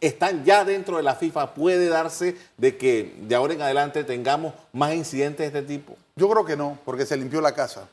están 0.00 0.44
ya 0.44 0.64
dentro 0.64 0.96
de 0.96 1.02
la 1.02 1.16
FIFA. 1.16 1.54
¿Puede 1.54 1.88
darse 1.88 2.36
de 2.56 2.76
que 2.76 3.16
de 3.22 3.34
ahora 3.34 3.54
en 3.54 3.62
adelante 3.62 4.04
tengamos 4.04 4.54
más 4.72 4.94
incidentes 4.94 5.52
de 5.52 5.58
este 5.58 5.74
tipo? 5.74 5.96
Yo 6.14 6.28
creo 6.28 6.44
que 6.44 6.56
no, 6.56 6.78
porque 6.84 7.06
se 7.06 7.16
limpió 7.16 7.40
la 7.40 7.52
casa. 7.52 7.88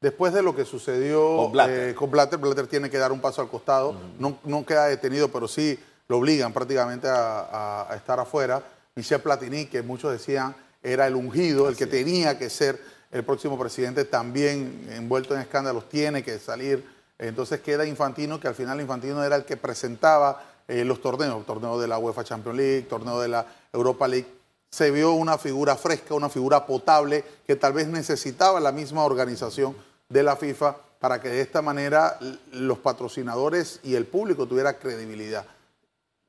Después 0.00 0.32
de 0.32 0.42
lo 0.42 0.54
que 0.54 0.64
sucedió 0.64 1.36
Con 1.36 1.52
Blatter. 1.52 1.88
eh, 1.90 1.94
con 1.94 2.10
Blatter, 2.10 2.38
Blatter 2.38 2.66
tiene 2.66 2.90
que 2.90 2.98
dar 2.98 3.12
un 3.12 3.20
paso 3.20 3.40
al 3.42 3.48
costado, 3.48 3.94
no, 4.18 4.38
no 4.44 4.64
queda 4.66 4.86
detenido, 4.86 5.28
pero 5.30 5.48
sí 5.48 5.78
lo 6.08 6.18
obligan 6.18 6.52
prácticamente 6.52 7.08
a, 7.08 7.40
a- 7.40 7.92
a 7.92 7.96
estar 7.96 8.20
afuera. 8.20 8.62
Michel 8.94 9.20
Platini, 9.20 9.66
que 9.66 9.82
muchos 9.82 10.12
decían 10.12 10.54
era 10.82 11.06
el 11.06 11.16
ungido, 11.16 11.68
el 11.68 11.76
que 11.76 11.86
tenía 11.86 12.38
que 12.38 12.48
ser 12.48 12.80
el 13.10 13.24
próximo 13.24 13.58
presidente, 13.58 14.04
también 14.04 14.86
envuelto 14.90 15.34
en 15.34 15.40
escándalos, 15.40 15.88
tiene 15.88 16.22
que 16.22 16.38
salir. 16.38 16.84
Entonces 17.18 17.60
queda 17.60 17.84
Infantino, 17.86 18.38
que 18.38 18.46
al 18.48 18.54
final 18.54 18.80
Infantino 18.80 19.24
era 19.24 19.36
el 19.36 19.44
que 19.44 19.56
presentaba 19.56 20.42
eh, 20.68 20.84
los 20.84 21.00
torneos, 21.00 21.44
torneo 21.46 21.78
de 21.78 21.88
la 21.88 21.98
UEFA 21.98 22.24
Champions 22.24 22.56
League, 22.58 22.82
torneo 22.88 23.20
de 23.20 23.28
la 23.28 23.46
Europa 23.72 24.06
League 24.06 24.26
se 24.70 24.90
vio 24.90 25.12
una 25.12 25.38
figura 25.38 25.76
fresca, 25.76 26.14
una 26.14 26.28
figura 26.28 26.66
potable 26.66 27.24
que 27.46 27.56
tal 27.56 27.72
vez 27.72 27.88
necesitaba 27.88 28.60
la 28.60 28.72
misma 28.72 29.04
organización 29.04 29.74
de 30.08 30.22
la 30.22 30.36
FIFA 30.36 30.76
para 31.00 31.20
que 31.20 31.28
de 31.28 31.40
esta 31.40 31.62
manera 31.62 32.18
los 32.52 32.78
patrocinadores 32.78 33.80
y 33.82 33.94
el 33.94 34.06
público 34.06 34.46
tuviera 34.46 34.78
credibilidad. 34.78 35.44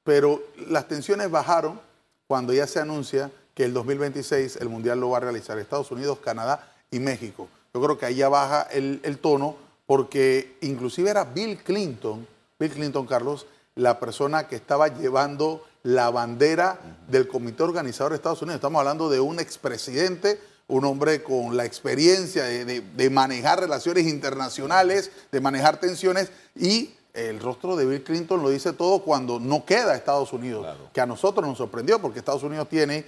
Pero 0.03 0.41
las 0.67 0.87
tensiones 0.87 1.29
bajaron 1.31 1.79
cuando 2.27 2.53
ya 2.53 2.67
se 2.67 2.79
anuncia 2.79 3.31
que 3.53 3.65
el 3.65 3.73
2026 3.73 4.57
el 4.57 4.69
Mundial 4.69 4.99
lo 4.99 5.09
va 5.09 5.17
a 5.17 5.21
realizar 5.21 5.57
Estados 5.57 5.91
Unidos, 5.91 6.19
Canadá 6.19 6.71
y 6.91 6.99
México. 6.99 7.47
Yo 7.73 7.81
creo 7.81 7.97
que 7.97 8.05
ahí 8.05 8.15
ya 8.15 8.29
baja 8.29 8.63
el, 8.71 8.99
el 9.03 9.17
tono 9.17 9.55
porque 9.85 10.57
inclusive 10.61 11.09
era 11.09 11.23
Bill 11.23 11.57
Clinton, 11.63 12.27
Bill 12.59 12.71
Clinton, 12.71 13.07
Carlos, 13.07 13.47
la 13.75 13.99
persona 13.99 14.47
que 14.47 14.55
estaba 14.55 14.89
llevando 14.89 15.65
la 15.87 16.09
bandera 16.09 16.79
del 17.07 17.29
comité 17.29 17.63
organizador 17.63 18.11
de 18.11 18.17
Estados 18.17 18.41
Unidos. 18.41 18.55
Estamos 18.57 18.79
hablando 18.79 19.09
de 19.09 19.21
un 19.21 19.39
expresidente, 19.39 20.37
un 20.67 20.83
hombre 20.83 21.23
con 21.23 21.55
la 21.55 21.63
experiencia 21.63 22.43
de, 22.43 22.65
de- 22.65 22.81
de 22.81 23.09
manejar 23.09 23.61
relaciones 23.61 24.05
internacionales, 24.05 25.11
de 25.31 25.39
manejar 25.39 25.79
tensiones 25.79 26.29
y 26.55 26.93
el 27.13 27.39
rostro 27.39 27.77
de 27.77 27.85
Bill 27.85 28.03
Clinton 28.03 28.43
lo 28.43 28.49
dice 28.49 28.73
todo 28.73 28.99
cuando 28.99 29.39
no 29.39 29.63
queda 29.65 29.95
Estados 29.95 30.33
Unidos, 30.33 30.63
Claro. 30.63 30.89
que 30.93 30.99
a 30.99 31.05
nosotros 31.05 31.47
nos 31.47 31.57
sorprendió 31.57 31.99
porque 32.01 32.19
Estados 32.19 32.43
Unidos 32.43 32.67
tiene 32.67 33.05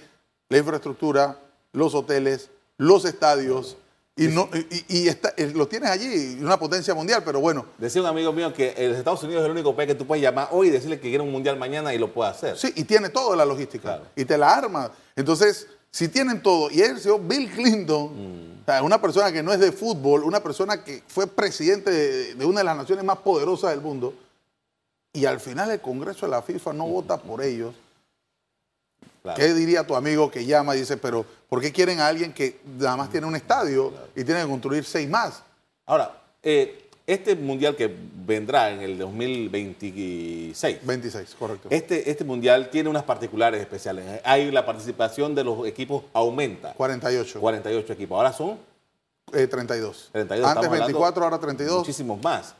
la 0.48 0.56
infraestructura, 0.56 1.38
los 1.72 1.94
hoteles, 1.94 2.48
los 2.78 3.04
estadios 3.04 3.76
y, 4.24 4.28
no, 4.28 4.48
y, 4.88 4.98
y 5.02 5.08
está- 5.08 5.32
eh, 5.36 5.50
lo 5.54 5.66
tienes 5.68 5.90
allí, 5.90 6.38
una 6.40 6.58
potencia 6.58 6.94
mundial, 6.94 7.22
pero 7.24 7.40
bueno, 7.40 7.66
Decía 7.78 8.00
un 8.02 8.08
amigo 8.08 8.32
mío 8.32 8.52
que 8.52 8.74
el 8.76 8.92
Estados 8.94 9.22
Unidos 9.22 9.42
es 9.42 9.46
el 9.46 9.52
único 9.52 9.74
país 9.74 9.88
que 9.88 9.94
tú 9.94 10.06
puedes 10.06 10.22
llamar 10.22 10.48
hoy 10.52 10.68
y 10.68 10.70
decirle 10.70 10.96
que 11.00 11.08
quiere 11.08 11.22
un 11.24 11.32
mundial 11.32 11.58
mañana 11.58 11.94
y 11.94 11.98
lo 11.98 12.12
puede 12.12 12.30
hacer. 12.30 12.56
Sí, 12.58 12.72
y 12.76 12.84
tiene 12.84 13.08
toda 13.08 13.34
la 13.36 13.44
logística. 13.44 13.82
Claro. 13.82 14.04
Y 14.16 14.24
te 14.24 14.36
la 14.38 14.52
arma. 14.54 14.90
Entonces, 15.16 15.66
si 15.90 16.08
tienen 16.08 16.42
todo, 16.42 16.70
y 16.70 16.80
el 16.82 16.98
señor 17.00 17.20
Bill 17.26 17.50
Clinton, 17.50 18.10
Mm. 18.14 18.62
o 18.62 18.64
sea, 18.64 18.82
una 18.82 19.00
persona 19.00 19.32
que 19.32 19.42
no 19.42 19.52
es 19.52 19.58
de 19.60 19.72
fútbol, 19.72 20.22
una 20.24 20.40
persona 20.42 20.84
que 20.84 21.02
fue 21.08 21.26
presidente 21.26 21.90
de, 21.90 22.34
de 22.34 22.44
una 22.44 22.60
de 22.60 22.64
las 22.64 22.76
naciones 22.76 23.04
más 23.04 23.18
poderosas 23.18 23.70
del 23.70 23.80
mundo, 23.80 24.14
y 25.12 25.24
al 25.24 25.40
final 25.40 25.70
el 25.70 25.80
Congreso 25.80 26.26
de 26.26 26.30
la 26.30 26.42
FIFA 26.42 26.72
no 26.74 26.86
vota 26.86 27.16
por 27.16 27.42
ellos, 27.42 27.74
Claro. 29.22 29.36
¿qué 29.38 29.52
diría 29.52 29.86
tu 29.86 29.94
amigo 29.94 30.30
que 30.30 30.46
llama 30.46 30.74
y 30.74 30.80
dice, 30.80 30.96
pero 30.96 31.26
¿por 31.48 31.60
qué 31.60 31.70
quieren 31.72 32.00
a 32.00 32.06
alguien 32.06 32.32
que 32.32 32.58
nada 32.78 32.96
más 32.96 33.10
tiene 33.10 33.26
un 33.26 33.36
estadio 33.36 33.92
y 34.16 34.24
tiene 34.24 34.42
que 34.42 34.48
construir 34.48 34.84
seis 34.84 35.08
más? 35.08 35.42
Ahora, 35.86 36.20
eh, 36.42 36.88
este 37.06 37.34
mundial 37.36 37.76
que 37.76 37.94
vendrá 38.24 38.70
en 38.70 38.80
el 38.80 38.96
2026, 39.64 40.78
26, 40.86 41.34
correcto. 41.38 41.68
este, 41.70 42.10
este 42.10 42.24
mundial 42.24 42.70
tiene 42.70 42.88
unas 42.88 43.02
particulares 43.02 43.60
especiales. 43.60 44.20
Hay 44.24 44.50
la 44.50 44.64
participación 44.64 45.34
de 45.34 45.44
los 45.44 45.66
equipos 45.66 46.04
aumenta. 46.12 46.72
48, 46.74 47.40
48 47.40 47.92
equipos. 47.92 48.16
Ahora 48.16 48.32
son 48.32 48.58
eh, 49.32 49.46
32. 49.46 50.10
32. 50.12 50.14
Antes 50.14 50.36
estamos 50.38 50.56
hablando 50.66 50.86
24, 50.86 51.24
ahora 51.24 51.38
32. 51.38 51.78
Muchísimos 51.78 52.22
más. 52.22 52.54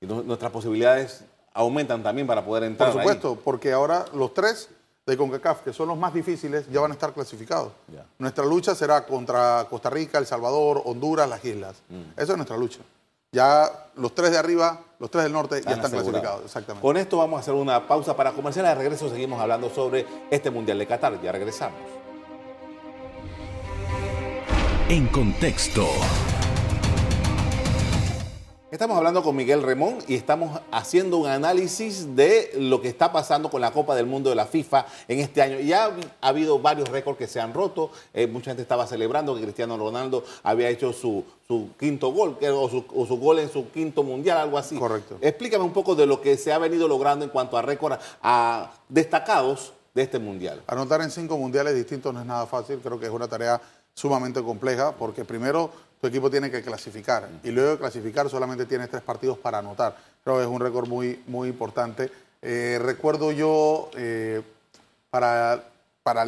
Y 0.00 0.06
nu- 0.06 0.22
nuestras 0.22 0.50
posibilidades 0.52 1.22
aumentan 1.52 2.02
también 2.02 2.26
para 2.26 2.44
poder 2.44 2.64
entrar. 2.64 2.92
Por 2.92 3.00
ahí. 3.00 3.06
supuesto, 3.08 3.38
porque 3.44 3.72
ahora 3.72 4.04
los 4.14 4.32
tres 4.32 4.68
de 5.08 5.16
CONCACAF, 5.16 5.62
que 5.62 5.72
son 5.72 5.88
los 5.88 5.96
más 5.96 6.12
difíciles, 6.12 6.68
ya 6.70 6.80
van 6.80 6.90
a 6.90 6.94
estar 6.94 7.14
clasificados. 7.14 7.72
Nuestra 8.18 8.44
lucha 8.44 8.74
será 8.74 9.06
contra 9.06 9.66
Costa 9.68 9.88
Rica, 9.88 10.18
El 10.18 10.26
Salvador, 10.26 10.82
Honduras, 10.84 11.26
las 11.28 11.42
islas. 11.44 11.76
Mm. 11.88 12.12
Esa 12.20 12.32
es 12.32 12.36
nuestra 12.36 12.58
lucha. 12.58 12.80
Ya 13.32 13.88
los 13.96 14.14
tres 14.14 14.30
de 14.30 14.38
arriba, 14.38 14.80
los 14.98 15.10
tres 15.10 15.24
del 15.24 15.32
norte, 15.32 15.62
ya 15.64 15.72
Están 15.72 15.90
clasificados. 15.90 16.44
Exactamente. 16.44 16.82
Con 16.82 16.96
esto 16.98 17.16
vamos 17.16 17.38
a 17.38 17.40
hacer 17.40 17.54
una 17.54 17.88
pausa 17.88 18.14
para 18.14 18.32
comercial. 18.32 18.66
De 18.66 18.74
regreso 18.74 19.08
seguimos 19.08 19.40
hablando 19.40 19.70
sobre 19.70 20.06
este 20.30 20.50
mundial 20.50 20.78
de 20.78 20.86
Qatar. 20.86 21.20
Ya 21.22 21.32
regresamos. 21.32 21.80
En 24.90 25.06
contexto. 25.08 25.86
Estamos 28.70 28.98
hablando 28.98 29.22
con 29.22 29.34
Miguel 29.34 29.62
Remón 29.62 29.96
y 30.06 30.14
estamos 30.14 30.60
haciendo 30.70 31.16
un 31.16 31.26
análisis 31.26 32.14
de 32.14 32.50
lo 32.58 32.82
que 32.82 32.88
está 32.88 33.10
pasando 33.10 33.48
con 33.48 33.62
la 33.62 33.70
Copa 33.70 33.94
del 33.94 34.04
Mundo 34.04 34.28
de 34.28 34.36
la 34.36 34.44
FIFA 34.44 34.84
en 35.08 35.20
este 35.20 35.40
año. 35.40 35.58
Ya 35.60 35.86
ha, 35.86 35.92
ha 36.20 36.28
habido 36.28 36.58
varios 36.58 36.90
récords 36.90 37.16
que 37.16 37.26
se 37.26 37.40
han 37.40 37.54
roto. 37.54 37.90
Eh, 38.12 38.26
mucha 38.26 38.50
gente 38.50 38.60
estaba 38.60 38.86
celebrando 38.86 39.34
que 39.34 39.40
Cristiano 39.40 39.78
Ronaldo 39.78 40.22
había 40.42 40.68
hecho 40.68 40.92
su, 40.92 41.24
su 41.46 41.70
quinto 41.80 42.12
gol 42.12 42.36
o 42.42 42.68
su, 42.68 42.84
o 42.94 43.06
su 43.06 43.18
gol 43.18 43.38
en 43.38 43.50
su 43.50 43.70
quinto 43.70 44.02
mundial, 44.02 44.36
algo 44.36 44.58
así. 44.58 44.76
Correcto. 44.76 45.16
Explícame 45.22 45.64
un 45.64 45.72
poco 45.72 45.94
de 45.94 46.04
lo 46.04 46.20
que 46.20 46.36
se 46.36 46.52
ha 46.52 46.58
venido 46.58 46.86
logrando 46.86 47.24
en 47.24 47.30
cuanto 47.30 47.56
a 47.56 47.62
récords 47.62 47.98
a 48.22 48.70
destacados 48.90 49.72
de 49.94 50.02
este 50.02 50.18
mundial. 50.18 50.62
Anotar 50.66 51.00
en 51.00 51.10
cinco 51.10 51.38
mundiales 51.38 51.74
distintos 51.74 52.12
no 52.12 52.20
es 52.20 52.26
nada 52.26 52.44
fácil, 52.44 52.80
creo 52.80 53.00
que 53.00 53.06
es 53.06 53.12
una 53.12 53.28
tarea 53.28 53.62
sumamente 53.94 54.42
compleja, 54.42 54.92
porque 54.92 55.24
primero 55.24 55.70
tu 56.00 56.06
equipo 56.06 56.30
tiene 56.30 56.50
que 56.50 56.62
clasificar 56.62 57.28
y 57.42 57.50
luego 57.50 57.72
de 57.72 57.78
clasificar 57.78 58.28
solamente 58.28 58.66
tienes 58.66 58.88
tres 58.88 59.02
partidos 59.02 59.38
para 59.38 59.58
anotar. 59.58 59.96
Creo 60.22 60.36
que 60.36 60.42
es 60.42 60.48
un 60.48 60.60
récord 60.60 60.88
muy, 60.88 61.22
muy 61.26 61.48
importante. 61.48 62.10
Eh, 62.40 62.78
recuerdo 62.80 63.32
yo, 63.32 63.90
eh, 63.96 64.42
para, 65.10 65.64
para 66.02 66.24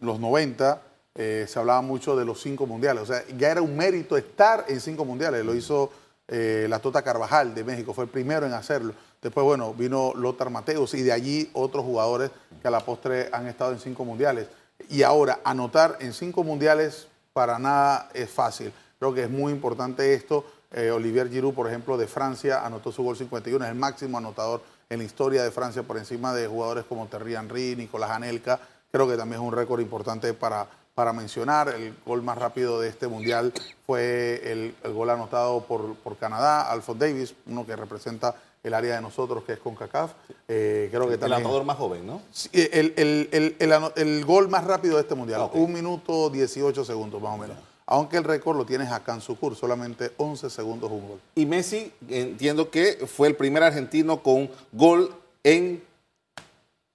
los 0.00 0.18
90, 0.18 0.82
eh, 1.14 1.46
se 1.48 1.58
hablaba 1.58 1.82
mucho 1.82 2.16
de 2.16 2.24
los 2.24 2.40
cinco 2.40 2.66
mundiales, 2.66 3.02
o 3.02 3.06
sea, 3.06 3.22
ya 3.36 3.50
era 3.50 3.62
un 3.62 3.76
mérito 3.76 4.16
estar 4.16 4.64
en 4.68 4.80
cinco 4.80 5.04
mundiales, 5.04 5.44
lo 5.44 5.54
hizo 5.54 5.92
la 6.28 6.78
Tota 6.78 7.02
Carvajal 7.02 7.54
de 7.54 7.62
México, 7.62 7.92
fue 7.92 8.04
el 8.04 8.10
primero 8.10 8.46
en 8.46 8.54
hacerlo. 8.54 8.94
Después, 9.20 9.44
bueno, 9.44 9.74
vino 9.74 10.14
Lothar 10.14 10.48
Mateus 10.48 10.94
y 10.94 11.02
de 11.02 11.12
allí 11.12 11.50
otros 11.52 11.84
jugadores 11.84 12.30
que 12.62 12.68
a 12.68 12.70
la 12.70 12.80
postre 12.80 13.28
han 13.32 13.46
estado 13.48 13.72
en 13.72 13.80
cinco 13.80 14.06
mundiales. 14.06 14.46
Y 14.88 15.02
ahora, 15.02 15.40
anotar 15.44 15.98
en 16.00 16.14
cinco 16.14 16.42
mundiales 16.42 17.06
para 17.34 17.58
nada 17.58 18.08
es 18.14 18.30
fácil. 18.30 18.72
Creo 19.02 19.12
que 19.12 19.24
es 19.24 19.30
muy 19.30 19.52
importante 19.52 20.14
esto. 20.14 20.44
Eh, 20.70 20.92
Olivier 20.92 21.28
Giroud, 21.28 21.54
por 21.54 21.66
ejemplo, 21.66 21.96
de 21.96 22.06
Francia, 22.06 22.64
anotó 22.64 22.92
su 22.92 23.02
gol 23.02 23.16
51, 23.16 23.64
es 23.64 23.68
el 23.72 23.76
máximo 23.76 24.16
anotador 24.16 24.62
en 24.88 24.98
la 25.00 25.04
historia 25.04 25.42
de 25.42 25.50
Francia 25.50 25.82
por 25.82 25.96
encima 25.98 26.32
de 26.32 26.46
jugadores 26.46 26.84
como 26.84 27.08
Terry 27.08 27.34
Henry, 27.34 27.74
Nicolás 27.74 28.12
Anelka. 28.12 28.60
Creo 28.92 29.08
que 29.08 29.16
también 29.16 29.42
es 29.42 29.48
un 29.48 29.52
récord 29.52 29.80
importante 29.80 30.32
para, 30.34 30.68
para 30.94 31.12
mencionar. 31.12 31.70
El 31.70 31.96
gol 32.06 32.22
más 32.22 32.38
rápido 32.38 32.80
de 32.80 32.90
este 32.90 33.08
mundial 33.08 33.52
fue 33.84 34.40
el, 34.44 34.76
el 34.84 34.92
gol 34.92 35.10
anotado 35.10 35.62
por, 35.64 35.96
por 35.96 36.16
Canadá, 36.16 36.70
Alfred 36.70 36.94
Davis, 36.94 37.34
uno 37.48 37.66
que 37.66 37.74
representa 37.74 38.36
el 38.62 38.72
área 38.72 38.94
de 38.94 39.00
nosotros, 39.02 39.42
que 39.42 39.54
es 39.54 39.58
CONCACAF. 39.58 40.12
Eh, 40.46 40.88
creo 40.92 41.08
que 41.08 41.14
El 41.14 41.32
anotador 41.38 41.64
más 41.64 41.76
joven, 41.76 42.06
¿no? 42.06 42.22
Sí, 42.30 42.48
El, 42.52 42.94
el- 42.96 43.28
el- 43.32 43.56
el 43.58 43.72
ano- 43.72 43.90
el 43.96 44.24
gol 44.24 44.48
más 44.48 44.62
rápido 44.62 44.94
de 44.94 45.00
este 45.02 45.16
mundial, 45.16 45.40
un 45.58 45.72
minuto 45.72 46.30
18 46.30 46.84
segundos 46.84 47.20
más 47.20 47.34
o 47.34 47.38
menos. 47.38 47.56
Aunque 47.86 48.16
el 48.16 48.24
récord 48.24 48.56
lo 48.56 48.64
tienes 48.64 48.90
acá 48.90 49.14
en 49.14 49.20
Sucur, 49.20 49.56
solamente 49.56 50.12
11 50.16 50.50
segundos 50.50 50.90
un 50.90 51.08
gol. 51.08 51.20
Y 51.34 51.46
Messi, 51.46 51.92
entiendo 52.08 52.70
que 52.70 53.06
fue 53.06 53.28
el 53.28 53.36
primer 53.36 53.62
argentino 53.62 54.22
con 54.22 54.48
gol 54.72 55.14
en 55.42 55.82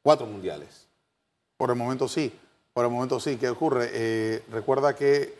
cuatro 0.01 0.25
mundiales. 0.25 0.87
Por 1.57 1.69
el 1.71 1.75
momento 1.75 2.07
sí, 2.07 2.31
por 2.73 2.85
el 2.85 2.91
momento 2.91 3.19
sí. 3.19 3.37
¿Qué 3.37 3.49
ocurre? 3.49 3.89
Eh, 3.91 4.43
recuerda 4.51 4.95
que 4.95 5.35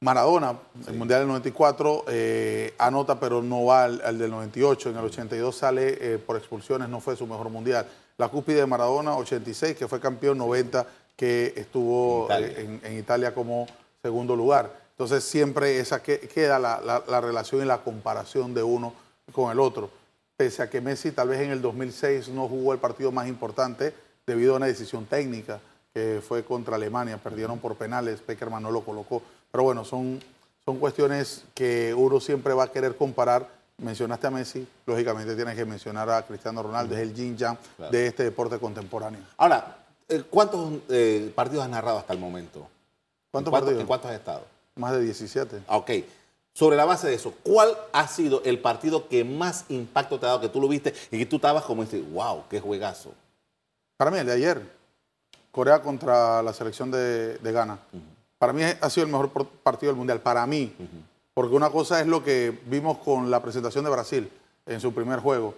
Maradona, 0.00 0.58
el 0.88 0.94
Mundial 0.94 1.20
del 1.20 1.28
94, 1.28 2.04
eh, 2.08 2.74
anota 2.78 3.18
pero 3.20 3.42
no 3.42 3.64
va 3.64 3.84
al, 3.84 4.00
al 4.04 4.18
del 4.18 4.30
98. 4.30 4.90
En 4.90 4.96
el 4.96 5.04
82 5.04 5.56
sale 5.56 5.98
eh, 6.00 6.18
por 6.18 6.36
expulsiones, 6.36 6.88
no 6.88 7.00
fue 7.00 7.16
su 7.16 7.26
mejor 7.26 7.48
Mundial. 7.50 7.86
La 8.18 8.28
cúspide 8.28 8.56
de 8.60 8.66
Maradona, 8.66 9.16
86, 9.16 9.76
que 9.76 9.86
fue 9.88 10.00
campeón, 10.00 10.38
90, 10.38 10.86
que 11.16 11.52
estuvo 11.56 12.28
En 12.30 12.44
Italia. 12.44 12.60
en, 12.60 12.80
en 12.82 12.98
Italia 12.98 13.34
como 13.34 13.66
segundo 14.06 14.36
lugar. 14.36 14.70
Entonces 14.92 15.24
siempre 15.24 15.78
esa 15.80 16.02
que, 16.02 16.20
queda 16.20 16.58
la, 16.58 16.80
la- 16.80 17.02
la 17.08 17.20
relación 17.20 17.60
y 17.62 17.64
la 17.64 17.78
comparación 17.82 18.54
de 18.54 18.62
uno 18.62 18.94
con 19.32 19.50
el 19.50 19.58
otro. 19.60 19.90
Pese 20.36 20.62
a 20.62 20.70
que 20.70 20.80
Messi 20.80 21.10
tal 21.12 21.28
vez 21.28 21.40
en 21.40 21.50
el 21.50 21.60
2006 21.60 22.28
no 22.28 22.46
jugó 22.48 22.72
el 22.72 22.78
partido 22.78 23.10
más 23.10 23.26
importante 23.26 23.92
debido 24.26 24.54
a 24.54 24.56
una 24.58 24.66
decisión 24.66 25.04
técnica 25.06 25.60
que 25.92 26.20
fue 26.26 26.44
contra 26.44 26.76
Alemania, 26.76 27.16
perdieron 27.18 27.58
por 27.58 27.74
penales, 27.74 28.20
Peckerman 28.20 28.62
no 28.62 28.70
lo 28.70 28.82
colocó. 28.82 29.22
Pero 29.50 29.64
bueno, 29.64 29.84
son, 29.84 30.20
son 30.64 30.78
cuestiones 30.78 31.44
que 31.54 31.92
uno 31.94 32.20
siempre 32.20 32.52
va 32.54 32.64
a 32.64 32.72
querer 32.72 32.96
comparar. 32.96 33.48
Mencionaste 33.78 34.26
a 34.26 34.30
Messi, 34.30 34.66
lógicamente 34.86 35.34
tienes 35.34 35.54
que 35.56 35.64
mencionar 35.66 36.08
a 36.10 36.22
Cristiano 36.26 36.62
Ronaldo, 36.62 36.94
es 36.94 37.00
el 37.02 37.12
yin 37.14 37.36
yang 37.36 37.58
Claro. 37.76 37.92
de 37.92 38.06
este 38.06 38.24
deporte 38.24 38.58
contemporáneo. 38.58 39.20
Ahora, 39.38 39.78
eh, 40.08 40.22
¿cuántos 40.30 40.70
eh, 40.88 41.30
partidos 41.34 41.64
has 41.64 41.70
narrado 41.70 41.98
hasta 41.98 42.12
el 42.14 42.18
momento? 42.18 42.66
¿Cuántos 43.36 43.52
¿En 43.52 43.60
partidos? 43.60 43.80
¿En 43.82 43.86
cuántos 43.86 44.10
has 44.10 44.16
estado? 44.16 44.44
Más 44.76 44.92
de 44.92 45.02
17. 45.02 45.62
Ah, 45.68 45.76
Ok. 45.76 45.90
Sobre 46.54 46.74
la 46.74 46.86
base 46.86 47.06
de 47.06 47.12
eso, 47.12 47.34
¿cuál 47.42 47.76
ha 47.92 48.08
sido 48.08 48.40
el 48.46 48.58
partido 48.60 49.08
que 49.08 49.24
más 49.24 49.66
impacto 49.68 50.18
te 50.18 50.24
ha 50.24 50.30
dado, 50.30 50.40
que 50.40 50.48
tú 50.48 50.58
lo 50.58 50.68
viste 50.68 50.94
y 51.10 51.18
que 51.18 51.26
tú 51.26 51.36
estabas 51.36 51.64
como 51.64 51.84
decir, 51.84 52.02
wow, 52.14 52.44
qué 52.48 52.60
juegazo? 52.60 53.12
Para 53.98 54.10
mí, 54.10 54.16
el 54.16 54.26
de 54.26 54.32
ayer, 54.32 54.62
Corea 55.50 55.82
contra 55.82 56.42
la 56.42 56.54
selección 56.54 56.90
de, 56.90 57.38
Ghana. 57.42 57.78
Para 58.38 58.54
mí 58.54 58.62
ha 58.62 58.88
sido 58.88 59.04
el 59.04 59.12
mejor 59.12 59.30
partido 59.62 59.92
del 59.92 59.98
Mundial, 59.98 60.22
para 60.22 60.46
mí. 60.46 60.74
Porque 61.34 61.54
una 61.54 61.68
cosa 61.68 62.00
es 62.00 62.06
lo 62.06 62.24
que 62.24 62.58
vimos 62.64 62.96
con 62.98 63.30
la 63.30 63.42
presentación 63.42 63.84
de 63.84 63.90
Brasil 63.90 64.32
en 64.64 64.80
su 64.80 64.94
primer 64.94 65.20
juego 65.20 65.54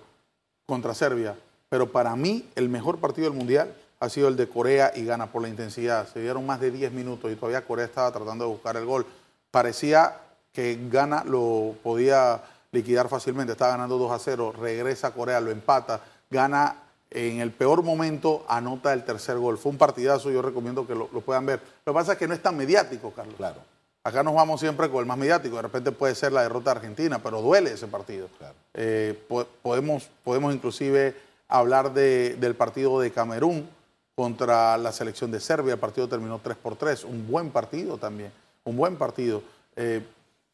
contra 0.67 0.95
Serbia. 0.95 1.37
Pero 1.69 1.93
para 1.93 2.17
mí, 2.17 2.49
el 2.57 2.69
mejor 2.69 2.99
partido 2.99 3.31
del 3.31 3.39
Mundial 3.39 3.73
ha 4.01 4.09
sido 4.09 4.29
el 4.29 4.37
de 4.37 4.49
Corea 4.49 4.93
y 4.95 5.05
Ghana 5.05 5.27
por 5.27 5.43
la 5.43 5.49
intensidad. 5.49 6.09
Se 6.09 6.21
dieron 6.21 6.47
más 6.47 6.61
de 6.61 6.71
10 6.71 6.93
minutos 6.93 7.31
y 7.31 7.37
todavía 7.37 7.65
Corea 7.65 7.85
estaba 7.85 8.13
tratando 8.13 8.45
de 8.45 8.51
buscar 8.51 8.77
el 8.77 8.85
gol. 8.85 9.07
Parecía 9.51 10.17
que 10.53 10.79
Ghana 10.91 11.25
lo 11.25 11.75
podía 11.83 12.43
liquidar 12.73 13.09
fácilmente. 13.09 13.53
Estaba 13.53 13.73
ganando 13.73 13.99
2 13.99 14.13
a 14.13 14.19
0. 14.19 14.55
Regresa 14.59 15.13
Corea, 15.13 15.41
lo 15.41 15.51
empata. 15.51 16.01
Gana 16.31 16.77
en 17.11 17.41
el 17.41 17.53
peor 17.53 17.83
momento, 17.83 18.45
anota 18.49 18.93
el 18.93 19.05
tercer 19.05 19.39
gol. 19.39 19.59
Fue 19.59 19.73
un 19.73 19.79
partidazo, 19.79 20.31
yo 20.31 20.43
recomiendo 20.43 20.87
que 20.87 20.95
lo, 20.95 21.09
puedan 21.09 21.47
ver. 21.47 21.61
Lo 21.85 21.93
que 21.93 21.99
pasa 21.99 22.13
es 22.13 22.19
que 22.19 22.29
no 22.29 22.35
es 22.35 22.43
tan 22.43 22.57
mediático, 22.57 23.13
Carlos. 23.13 23.37
Claro. 23.37 23.61
Acá 24.05 24.23
nos 24.23 24.35
vamos 24.35 24.61
siempre 24.61 24.89
con 24.91 25.01
el 25.01 25.07
más 25.07 25.19
mediático. 25.19 25.57
De 25.57 25.63
repente 25.63 25.91
puede 25.91 26.15
ser 26.15 26.33
la 26.33 26.43
derrota 26.43 26.73
de 26.73 26.79
Argentina, 26.79 27.19
pero 27.19 27.43
duele 27.43 27.73
ese 27.73 27.89
partido. 27.89 28.29
Eh, 28.75 29.19
podemos, 29.63 30.09
podemos 30.23 30.55
inclusive 30.55 31.17
hablar 31.49 31.93
del 31.93 32.55
partido 32.55 33.01
de 33.01 33.11
Camerún 33.11 33.69
contra 34.19 34.77
la 34.77 34.91
selección 34.91 35.31
de 35.31 35.39
Serbia. 35.39 35.75
El 35.75 35.79
partido 35.79 36.09
terminó 36.09 36.41
3 36.43 36.57
por 36.57 36.75
3. 36.75 37.05
Un 37.05 37.29
buen 37.29 37.51
partido 37.51 37.99
también. 37.99 38.33
Un 38.65 38.77
buen 38.77 38.97
partido. 38.97 39.45
Eh, 39.77 40.03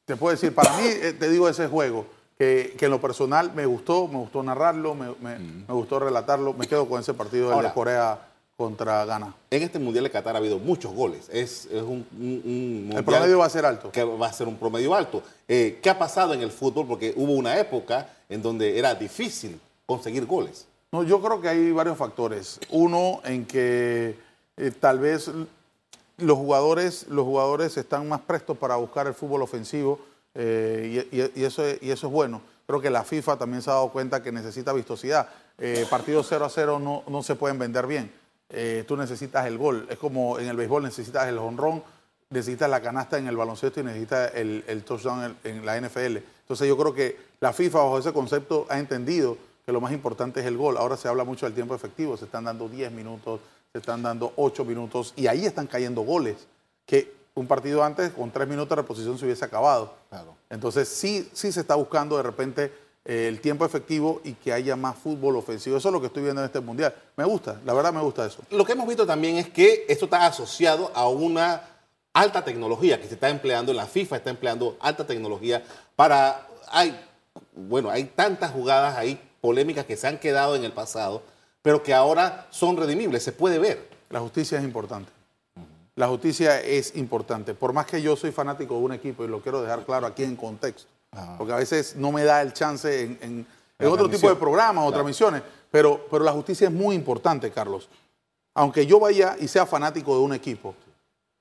te 0.04 0.16
puedo 0.16 0.32
decir, 0.32 0.54
para 0.54 0.76
mí, 0.76 0.82
eh, 0.86 1.14
te 1.18 1.30
digo 1.30 1.48
ese 1.48 1.66
juego, 1.66 2.04
que, 2.36 2.76
en 2.78 2.90
lo 2.90 3.00
personal 3.00 3.54
me 3.54 3.64
gustó, 3.64 4.06
me 4.06 4.18
gustó 4.18 4.42
narrarlo, 4.42 4.94
me, 4.94 5.08
gustó 5.66 5.98
relatarlo. 5.98 6.52
Me 6.52 6.66
quedo 6.66 6.86
con 6.86 7.00
ese 7.00 7.14
partido 7.14 7.58
de 7.58 7.72
Corea 7.72 8.20
contra 8.54 9.02
Ghana. 9.06 9.34
En 9.50 9.62
este 9.62 9.78
Mundial 9.78 10.04
de 10.04 10.10
Qatar 10.10 10.34
ha 10.34 10.40
habido 10.40 10.58
muchos 10.58 10.92
goles. 10.92 11.30
Es, 11.32 11.66
un, 11.72 12.06
mundial 12.12 12.98
El 12.98 13.04
promedio 13.06 13.38
va 13.38 13.46
a 13.46 13.48
ser 13.48 13.64
alto. 13.64 13.90
Que 13.90 14.04
va 14.04 14.26
a 14.26 14.32
ser 14.34 14.46
un 14.46 14.58
promedio 14.58 14.94
alto. 14.94 15.22
Eh, 15.48 15.78
¿Qué 15.82 15.88
ha 15.88 15.98
pasado 15.98 16.34
en 16.34 16.42
el 16.42 16.50
fútbol? 16.50 16.86
Porque 16.86 17.14
hubo 17.16 17.32
una 17.32 17.58
época 17.58 18.10
en 18.28 18.42
donde 18.42 18.78
era 18.78 18.94
difícil 18.94 19.58
conseguir 19.86 20.26
goles. 20.26 20.66
No, 20.94 21.02
yo 21.02 21.20
creo 21.20 21.40
que 21.40 21.48
hay 21.48 21.72
varios 21.72 21.98
factores. 21.98 22.60
Uno 22.70 23.20
en 23.24 23.46
que 23.46 24.16
eh, 24.56 24.70
tal 24.78 25.00
vez 25.00 25.28
los 26.18 26.38
jugadores, 26.38 27.08
los 27.08 27.24
jugadores 27.24 27.76
están 27.76 28.08
más 28.08 28.20
prestos 28.20 28.56
para 28.56 28.76
buscar 28.76 29.08
el 29.08 29.14
fútbol 29.14 29.42
ofensivo 29.42 29.98
eh, 30.36 31.32
y, 31.34 31.42
eso, 31.42 31.64
y 31.80 31.90
eso 31.90 32.06
es 32.06 32.12
bueno. 32.12 32.40
Creo 32.68 32.80
que 32.80 32.90
la 32.90 33.02
FIFA 33.02 33.36
también 33.38 33.60
se 33.60 33.70
ha 33.70 33.72
dado 33.72 33.88
cuenta 33.88 34.22
que 34.22 34.30
necesita 34.30 34.72
vistosidad. 34.72 35.28
Eh, 35.58 35.84
partidos 35.90 36.26
0 36.28 36.44
a 36.44 36.48
0 36.48 36.78
no, 36.78 37.02
no 37.08 37.24
se 37.24 37.34
pueden 37.34 37.58
vender 37.58 37.88
bien. 37.88 38.12
tú 38.86 38.96
necesitas 38.96 39.46
el 39.46 39.58
gol. 39.58 39.88
Es 39.90 39.98
como 39.98 40.38
en 40.38 40.46
el 40.46 40.56
béisbol 40.56 40.84
necesitas 40.84 41.26
el 41.26 41.38
honrón, 41.38 41.82
necesitas 42.30 42.70
la 42.70 42.80
canasta 42.80 43.18
en 43.18 43.26
el 43.26 43.36
baloncesto 43.36 43.80
y 43.80 43.82
necesitas 43.82 44.32
el, 44.36 44.84
touchdown 44.86 45.36
en 45.42 45.66
la 45.66 45.76
NFL. 45.76 46.18
Entonces 46.42 46.68
yo 46.68 46.76
creo 46.76 46.94
que 46.94 47.16
la 47.40 47.52
FIFA 47.52 47.78
bajo 47.78 47.98
ese 47.98 48.12
concepto 48.12 48.68
ha 48.68 48.78
entendido 48.78 49.36
que 49.64 49.72
lo 49.72 49.80
más 49.80 49.92
importante 49.92 50.40
es 50.40 50.46
el 50.46 50.56
gol. 50.56 50.76
Ahora 50.76 50.96
se 50.96 51.08
habla 51.08 51.24
mucho 51.24 51.46
del 51.46 51.54
tiempo 51.54 51.74
efectivo, 51.74 52.16
se 52.16 52.26
están 52.26 52.44
dando 52.44 52.68
10 52.68 52.92
minutos, 52.92 53.40
se 53.72 53.78
están 53.78 54.02
dando 54.02 54.32
8 54.36 54.64
minutos 54.64 55.14
y 55.16 55.26
ahí 55.26 55.46
están 55.46 55.66
cayendo 55.66 56.02
goles 56.02 56.46
que 56.86 57.12
un 57.34 57.46
partido 57.46 57.82
antes 57.82 58.12
con 58.12 58.30
3 58.30 58.46
minutos 58.46 58.68
de 58.68 58.76
reposición 58.76 59.18
se 59.18 59.24
hubiese 59.24 59.44
acabado. 59.44 59.94
Entonces 60.50 60.88
sí, 60.88 61.28
sí 61.32 61.50
se 61.50 61.60
está 61.60 61.74
buscando 61.74 62.16
de 62.16 62.22
repente 62.22 62.72
eh, 63.04 63.26
el 63.28 63.40
tiempo 63.40 63.64
efectivo 63.64 64.20
y 64.22 64.34
que 64.34 64.52
haya 64.52 64.76
más 64.76 64.96
fútbol 64.96 65.36
ofensivo. 65.36 65.76
Eso 65.76 65.88
es 65.88 65.92
lo 65.92 66.00
que 66.00 66.06
estoy 66.08 66.22
viendo 66.22 66.42
en 66.42 66.46
este 66.46 66.60
mundial. 66.60 66.94
Me 67.16 67.24
gusta, 67.24 67.60
la 67.64 67.72
verdad 67.72 67.92
me 67.92 68.02
gusta 68.02 68.26
eso. 68.26 68.42
Lo 68.50 68.64
que 68.64 68.72
hemos 68.72 68.86
visto 68.86 69.06
también 69.06 69.36
es 69.36 69.48
que 69.48 69.86
esto 69.88 70.04
está 70.04 70.26
asociado 70.26 70.92
a 70.94 71.08
una 71.08 71.62
alta 72.12 72.44
tecnología 72.44 73.00
que 73.00 73.08
se 73.08 73.14
está 73.14 73.28
empleando 73.28 73.72
en 73.72 73.78
la 73.78 73.86
FIFA, 73.86 74.16
está 74.16 74.30
empleando 74.30 74.76
alta 74.80 75.06
tecnología 75.06 75.64
para... 75.96 76.48
Hay, 76.70 76.98
bueno, 77.54 77.90
hay 77.90 78.04
tantas 78.04 78.52
jugadas 78.52 78.96
ahí 78.96 79.20
polémicas 79.44 79.84
que 79.84 79.98
se 79.98 80.06
han 80.06 80.16
quedado 80.16 80.56
en 80.56 80.64
el 80.64 80.72
pasado, 80.72 81.22
pero 81.60 81.82
que 81.82 81.92
ahora 81.92 82.46
son 82.48 82.78
redimibles, 82.78 83.22
se 83.22 83.30
puede 83.30 83.58
ver. 83.58 83.90
La 84.08 84.20
justicia 84.20 84.56
es 84.56 84.64
importante. 84.64 85.12
La 85.96 86.08
justicia 86.08 86.62
es 86.62 86.96
importante. 86.96 87.52
Por 87.52 87.74
más 87.74 87.84
que 87.84 88.00
yo 88.00 88.16
soy 88.16 88.32
fanático 88.32 88.72
de 88.72 88.80
un 88.80 88.92
equipo 88.94 89.22
y 89.22 89.28
lo 89.28 89.42
quiero 89.42 89.60
dejar 89.60 89.84
claro 89.84 90.06
aquí 90.06 90.24
en 90.24 90.34
contexto, 90.34 90.88
porque 91.36 91.52
a 91.52 91.56
veces 91.56 91.94
no 91.94 92.10
me 92.10 92.24
da 92.24 92.40
el 92.40 92.54
chance 92.54 93.18
en, 93.20 93.46
otro 93.86 94.08
tipo 94.08 94.30
de 94.30 94.36
programas 94.36 94.86
o 94.86 94.90
transmisiones, 94.90 95.42
pero, 95.70 96.06
pero 96.10 96.24
la 96.24 96.32
justicia 96.32 96.68
es 96.68 96.72
muy 96.72 96.96
importante, 96.96 97.50
Carlos. 97.50 97.90
Aunque 98.54 98.86
yo 98.86 98.98
vaya 98.98 99.36
y 99.38 99.46
sea 99.46 99.66
fanático 99.66 100.16
de 100.16 100.22
un 100.22 100.32
equipo 100.32 100.74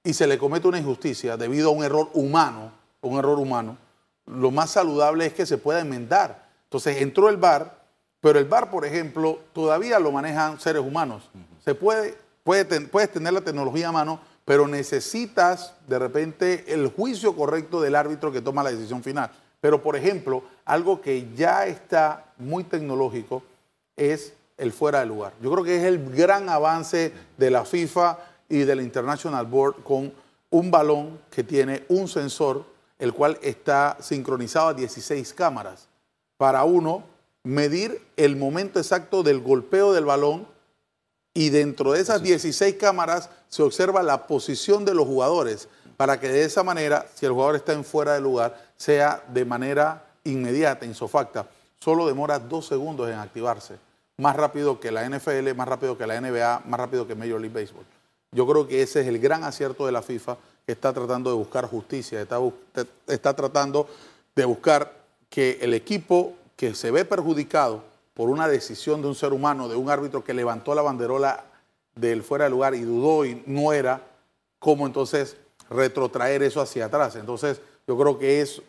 y 0.04 0.14
se 0.14 0.28
le 0.28 0.38
comete 0.38 0.68
una 0.68 0.78
injusticia 0.78 1.38
debido 1.38 1.70
a 1.70 1.72
un 1.72 1.86
error 1.86 2.10
humano, 2.16 2.70
un 3.00 3.18
error 3.18 3.40
humano, 3.40 3.78
lo 4.26 4.52
más 4.52 4.72
saludable 4.72 5.26
es 5.26 5.34
que 5.34 5.46
se 5.46 5.58
pueda 5.58 5.80
enmendar. 5.80 6.44
Entonces 6.66 7.02
entró 7.02 7.30
el 7.30 7.38
VAR, 7.38 7.83
pero 8.24 8.40
el 8.40 8.46
bar, 8.46 8.72
por 8.72 8.86
ejemplo, 8.86 9.38
todavía 9.52 10.00
lo 10.00 10.10
manejan 10.10 10.58
seres 10.58 10.82
humanos. 10.82 11.30
Se 11.66 11.76
puede, 11.76 12.16
puedes 12.42 13.12
tener 13.12 13.34
la 13.34 13.42
tecnología 13.42 13.90
a 13.90 13.92
mano, 13.92 14.18
pero 14.46 14.66
necesitas 14.66 15.74
de 15.90 16.00
repente 16.00 16.64
el 16.74 16.88
juicio 16.88 17.36
correcto 17.36 17.82
del 17.82 17.98
árbitro 17.98 18.32
que 18.32 18.40
toma 18.40 18.64
la 18.64 18.72
decisión 18.72 19.04
final. 19.04 19.30
Pero, 19.60 19.84
por 19.84 19.98
ejemplo, 19.98 20.42
algo 20.64 21.02
que 21.02 21.34
ya 21.36 21.68
está 21.68 22.24
muy 22.38 22.64
tecnológico 22.64 23.44
es 23.98 24.32
el 24.56 24.72
fuera 24.72 25.02
de 25.02 25.06
lugar. 25.08 25.34
Yo 25.42 25.52
creo 25.52 25.66
que 25.66 25.76
es 25.76 25.84
el 25.84 26.10
gran 26.10 26.48
avance 26.48 27.12
de 27.38 27.52
la 27.52 27.66
FIFA 27.66 28.20
y 28.48 28.60
del 28.60 28.80
International 28.80 29.46
Board 29.46 29.84
con 29.84 30.14
un 30.50 30.72
balón 30.72 31.20
que 31.30 31.44
tiene 31.44 31.84
un 31.90 32.08
sensor, 32.08 32.64
el 33.00 33.12
cual 33.12 33.38
está 33.42 33.98
sincronizado 34.00 34.70
a 34.70 34.74
16 34.74 35.34
cámaras. 35.34 35.90
Para 36.38 36.64
uno, 36.64 37.12
medir 37.44 38.02
el 38.16 38.36
momento 38.36 38.80
exacto 38.80 39.22
del 39.22 39.42
golpeo 39.42 39.94
del 39.94 40.06
balón 40.06 40.48
y 41.34 41.50
dentro 41.50 41.92
de 41.94 42.02
esas 42.02 42.24
16 42.24 42.76
cámaras 42.76 43.30
se 43.50 43.64
observa 43.64 44.04
la 44.04 44.28
posición 44.28 44.86
de 44.86 44.94
los 44.94 45.06
jugadores 45.06 45.68
para 45.98 46.20
que 46.20 46.30
de 46.30 46.44
esa 46.44 46.64
manera, 46.64 47.06
si 47.14 47.26
el 47.26 47.34
jugador 47.34 47.56
está 47.56 47.74
en 47.74 47.84
fuera 47.84 48.14
de 48.14 48.22
lugar, 48.22 48.72
sea 48.78 49.24
de 49.28 49.46
manera 49.46 50.06
inmediata, 50.24 50.86
insofacta. 50.86 51.48
Solo 51.80 52.08
demora 52.08 52.40
dos 52.40 52.68
segundos 52.68 53.10
en 53.10 53.16
activarse. 53.16 53.76
Más 54.18 54.36
rápido 54.36 54.80
que 54.80 54.92
la 54.92 55.08
NFL, 55.08 55.54
más 55.56 55.68
rápido 55.68 55.98
que 55.98 56.08
la 56.08 56.20
NBA, 56.20 56.64
más 56.66 56.80
rápido 56.80 57.08
que 57.08 57.16
Major 57.16 57.42
League 57.42 57.54
Baseball. 57.54 57.86
Yo 58.32 58.48
creo 58.48 58.68
que 58.68 58.82
ese 58.82 59.02
es 59.02 59.08
el 59.08 59.20
gran 59.20 59.44
acierto 59.44 59.86
de 59.86 59.92
la 59.92 60.02
FIFA, 60.02 60.38
que 60.66 60.72
está 60.72 60.94
tratando 60.94 61.30
de 61.30 61.36
buscar 61.36 61.68
justicia, 61.68 62.22
está, 62.22 62.40
está 63.08 63.36
tratando 63.36 63.88
de 64.36 64.46
buscar 64.46 64.94
que 65.30 65.60
el 65.62 65.74
equipo 65.74 66.34
que 66.64 66.76
se 66.76 66.92
ve 66.92 67.04
perjudicado 67.04 67.84
por 68.14 68.30
una 68.30 68.48
decisión 68.48 69.02
de 69.02 69.10
un 69.10 69.16
ser 69.16 69.34
humano, 69.34 69.68
de 69.68 69.76
un 69.76 69.90
árbitro 69.90 70.24
que 70.24 70.34
levantó 70.34 70.74
la 70.74 70.82
banderola 70.82 71.44
del 71.94 72.24
fuera 72.24 72.46
de 72.46 72.52
lugar 72.52 72.74
y 72.74 72.82
dudó 72.82 73.26
y 73.26 73.44
no 73.46 73.74
era, 73.74 74.02
¿cómo 74.60 74.88
entonces 74.88 75.36
retrotraer 75.70 76.42
eso 76.42 76.62
hacia 76.62 76.86
atrás? 76.86 77.18
Entonces, 77.18 77.60
yo 77.86 77.98
creo 77.98 78.18
que 78.18 78.40
es 78.40 78.62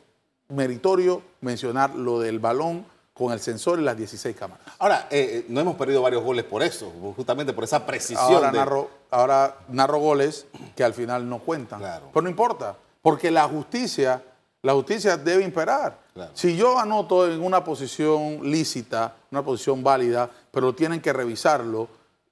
meritorio 0.48 1.22
mencionar 1.40 1.94
lo 1.94 2.18
del 2.18 2.40
balón 2.40 2.84
con 3.12 3.32
el 3.32 3.38
sensor 3.38 3.78
y 3.78 3.84
las 3.84 3.96
16 3.96 4.34
cámaras. 4.34 4.66
Ahora, 4.80 5.06
eh, 5.08 5.28
eh, 5.30 5.46
no 5.48 5.60
hemos 5.60 5.76
perdido 5.76 6.02
varios 6.02 6.24
goles 6.24 6.44
por 6.44 6.64
eso, 6.64 6.92
justamente 7.14 7.52
por 7.52 7.62
esa 7.62 7.86
precisión. 7.86 8.34
Ahora, 8.34 8.50
narro, 8.50 8.90
ahora 9.12 9.56
narro 9.68 9.98
goles 9.98 10.46
que 10.74 10.82
al 10.82 10.94
final 10.94 11.28
no 11.28 11.38
cuentan. 11.38 11.80
Pero 12.12 12.22
no 12.22 12.28
importa, 12.28 12.74
porque 13.00 13.30
la 13.30 13.44
justicia, 13.44 14.20
la 14.62 14.72
justicia 14.72 15.16
debe 15.16 15.44
imperar. 15.44 16.03
Si 16.32 16.56
yo 16.56 16.78
anoto 16.78 17.30
en 17.30 17.42
una 17.42 17.64
posición 17.64 18.50
lícita, 18.50 19.16
una 19.30 19.42
posición 19.42 19.82
válida, 19.82 20.30
pero 20.50 20.74
tienen 20.74 21.00
que 21.00 21.12
revisarlo 21.12 21.88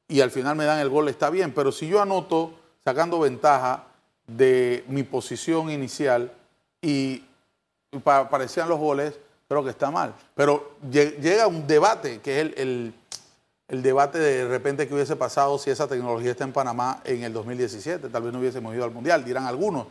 y 0.06 0.20
al 0.20 0.30
final 0.30 0.54
me 0.56 0.64
dan 0.64 0.78
el 0.78 0.88
gol, 0.88 1.08
está 1.08 1.30
bien. 1.30 1.52
Pero 1.52 1.72
si 1.72 1.88
yo 1.88 2.00
anoto 2.00 2.52
sacando 2.84 3.18
ventaja 3.18 3.84
de 4.26 4.84
mi 4.88 5.02
posición 5.02 5.70
inicial 5.70 6.32
y 6.80 7.24
aparecían 8.04 8.68
los 8.68 8.78
goles, 8.78 9.18
creo 9.48 9.64
que 9.64 9.70
está 9.70 9.90
mal. 9.90 10.14
Pero 10.34 10.76
llega 10.90 11.46
un 11.46 11.66
debate 11.66 12.20
que 12.20 12.40
es 12.40 12.46
el 12.46 12.54
el 12.58 12.94
debate 13.80 14.18
de, 14.18 14.46
repente 14.46 14.86
que 14.86 14.92
hubiese 14.92 15.16
pasado 15.16 15.56
si 15.56 15.70
esa 15.70 15.86
tecnología 15.86 16.32
está 16.32 16.44
en 16.44 16.52
Panamá 16.52 17.00
en 17.04 17.22
el 17.22 17.32
2017. 17.32 18.10
Tal 18.10 18.22
vez 18.22 18.30
no 18.30 18.38
hubiésemos 18.38 18.74
ido 18.74 18.84
al 18.84 18.90
Mundial, 18.90 19.24
dirán 19.24 19.46
algunos, 19.46 19.86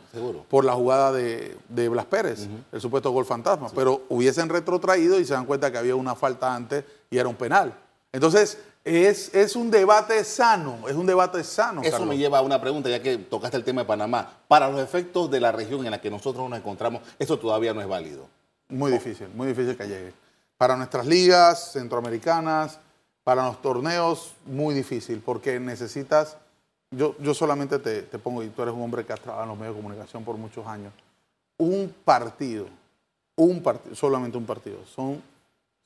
por 0.50 0.63
la 0.63 0.74
jugada 0.74 1.12
de, 1.12 1.58
Blas 1.89 2.06
Pérez, 2.06 2.48
el 2.72 2.80
supuesto 2.80 3.10
gol 3.10 3.26
fantasma. 3.26 3.70
Pero 3.74 4.04
hubiesen 4.10 4.50
retrotraído 4.50 5.20
y 5.20 5.26
se 5.26 5.34
dan 5.34 5.48
cuenta 5.48 5.72
que 5.72 5.80
había 5.80 5.96
una 5.96 6.13
falta 6.13 6.54
antes 6.54 6.84
y 7.10 7.17
era 7.17 7.28
un 7.28 7.36
penal. 7.36 7.74
Entonces, 8.12 8.60
Es, 8.84 9.34
es 9.36 9.56
un 9.56 9.70
debate 9.70 10.24
sano, 10.24 10.88
es 10.88 10.96
un 10.96 11.06
debate 11.06 11.44
sano. 11.44 11.82
Eso 11.82 11.91
Carlos. 11.91 12.10
me 12.10 12.17
lleva 12.17 12.39
a 12.39 12.41
una 12.41 12.60
pregunta, 12.60 12.89
ya 12.89 13.00
que 13.00 13.17
tocaste 13.17 13.56
el 13.56 13.63
tema 13.63 13.82
de 13.82 13.88
Panamá. 13.88 14.39
Para 14.48 14.70
los 14.70 14.82
efectos 14.82 15.30
de 15.30 15.39
la 15.39 15.52
región 15.52 15.86
en 15.86 15.91
la 15.91 16.02
que 16.02 16.10
nosotros 16.10 16.50
nos 16.50 16.58
encontramos, 16.58 17.02
eso 17.20 17.38
todavía 17.38 17.76
no 17.76 17.82
es 17.82 17.88
válido. 17.88 18.28
Muy 18.70 18.91
difícil, 18.91 19.28
muy 19.36 19.48
difícil 19.48 19.78
que 19.78 19.88
llegue. 19.88 20.13
Para 20.58 20.76
nuestras 20.76 21.06
ligas 21.06 21.74
centroamericanas, 21.74 22.80
para 23.24 23.46
los 23.46 23.62
torneos, 23.62 24.34
muy 24.46 24.74
difícil, 24.74 25.22
porque 25.24 25.60
necesitas, 25.60 26.38
yo, 26.92 27.16
yo 27.20 27.34
solamente 27.34 27.80
te, 27.80 28.02
te 28.04 28.20
pongo, 28.20 28.44
y 28.44 28.50
tú 28.50 28.62
eres 28.64 28.74
un 28.74 28.82
hombre 28.82 29.06
que 29.06 29.14
has 29.14 29.20
trabajado 29.20 29.44
en 29.44 29.50
los 29.50 29.58
medios 29.60 29.76
de 29.76 29.82
comunicación 29.82 30.24
por 30.24 30.38
muchos 30.38 30.66
años, 30.66 30.92
un 31.58 31.94
partido, 32.04 32.66
un 33.36 33.62
partido, 33.62 33.96
solamente 33.96 34.38
un 34.38 34.46
partido, 34.46 34.80
son 34.86 35.22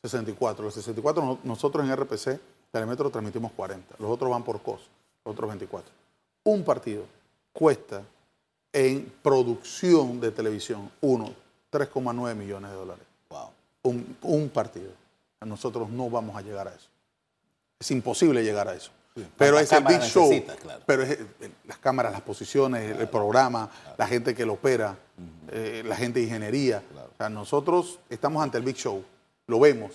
64. 0.04 0.64
Los 0.64 0.74
64 0.76 1.24
no- 1.26 1.40
nosotros 1.44 1.84
en 1.86 1.92
RPC, 1.96 2.40
Telemetro, 2.72 3.10
transmitimos 3.10 3.52
40. 3.54 3.96
Los 4.00 4.10
otros 4.12 4.30
van 4.32 4.44
por 4.44 4.62
COS, 4.62 4.82
los 5.26 5.34
otros 5.34 5.50
24. 5.50 5.92
Un 6.44 6.64
partido 6.64 7.04
cuesta 7.54 8.04
en 8.74 9.12
producción 9.22 10.20
de 10.20 10.32
televisión, 10.32 10.90
uno, 11.02 11.34
3,9 11.72 12.36
millones 12.36 12.72
de 12.72 12.76
dólares. 12.78 13.06
Wow. 13.30 13.50
Un, 13.84 14.18
un 14.22 14.50
partido. 14.50 14.92
Nosotros 15.46 15.90
no 15.90 16.10
vamos 16.10 16.36
a 16.36 16.42
llegar 16.42 16.68
a 16.68 16.74
eso. 16.76 16.88
Es 17.86 17.92
imposible 17.92 18.44
llegar 18.44 18.68
a 18.68 18.74
eso. 18.74 18.90
Pero 19.38 19.60
es 19.60 19.72
el 19.72 19.78
cámara 19.78 19.98
big 20.00 20.08
show. 20.10 20.30
claro. 20.62 20.82
Pero 20.88 21.04
es 21.04 21.12
eh, 21.12 21.26
las 21.66 21.78
cámaras, 21.78 22.12
las 22.12 22.22
posiciones, 22.22 22.92
el- 22.92 23.00
el 23.02 23.08
programa, 23.08 23.70
la 23.98 24.08
gente 24.08 24.34
que 24.34 24.44
lo 24.46 24.54
opera, 24.54 24.98
eh, 25.52 25.84
la 25.86 25.96
gente 25.96 26.20
de 26.20 26.26
ingeniería. 26.26 26.82
O 27.14 27.16
sea, 27.18 27.30
nosotros 27.30 28.00
estamos 28.10 28.44
ante 28.44 28.58
el 28.58 28.64
big 28.64 28.76
show. 28.76 29.04
Lo 29.48 29.60
vemos. 29.60 29.92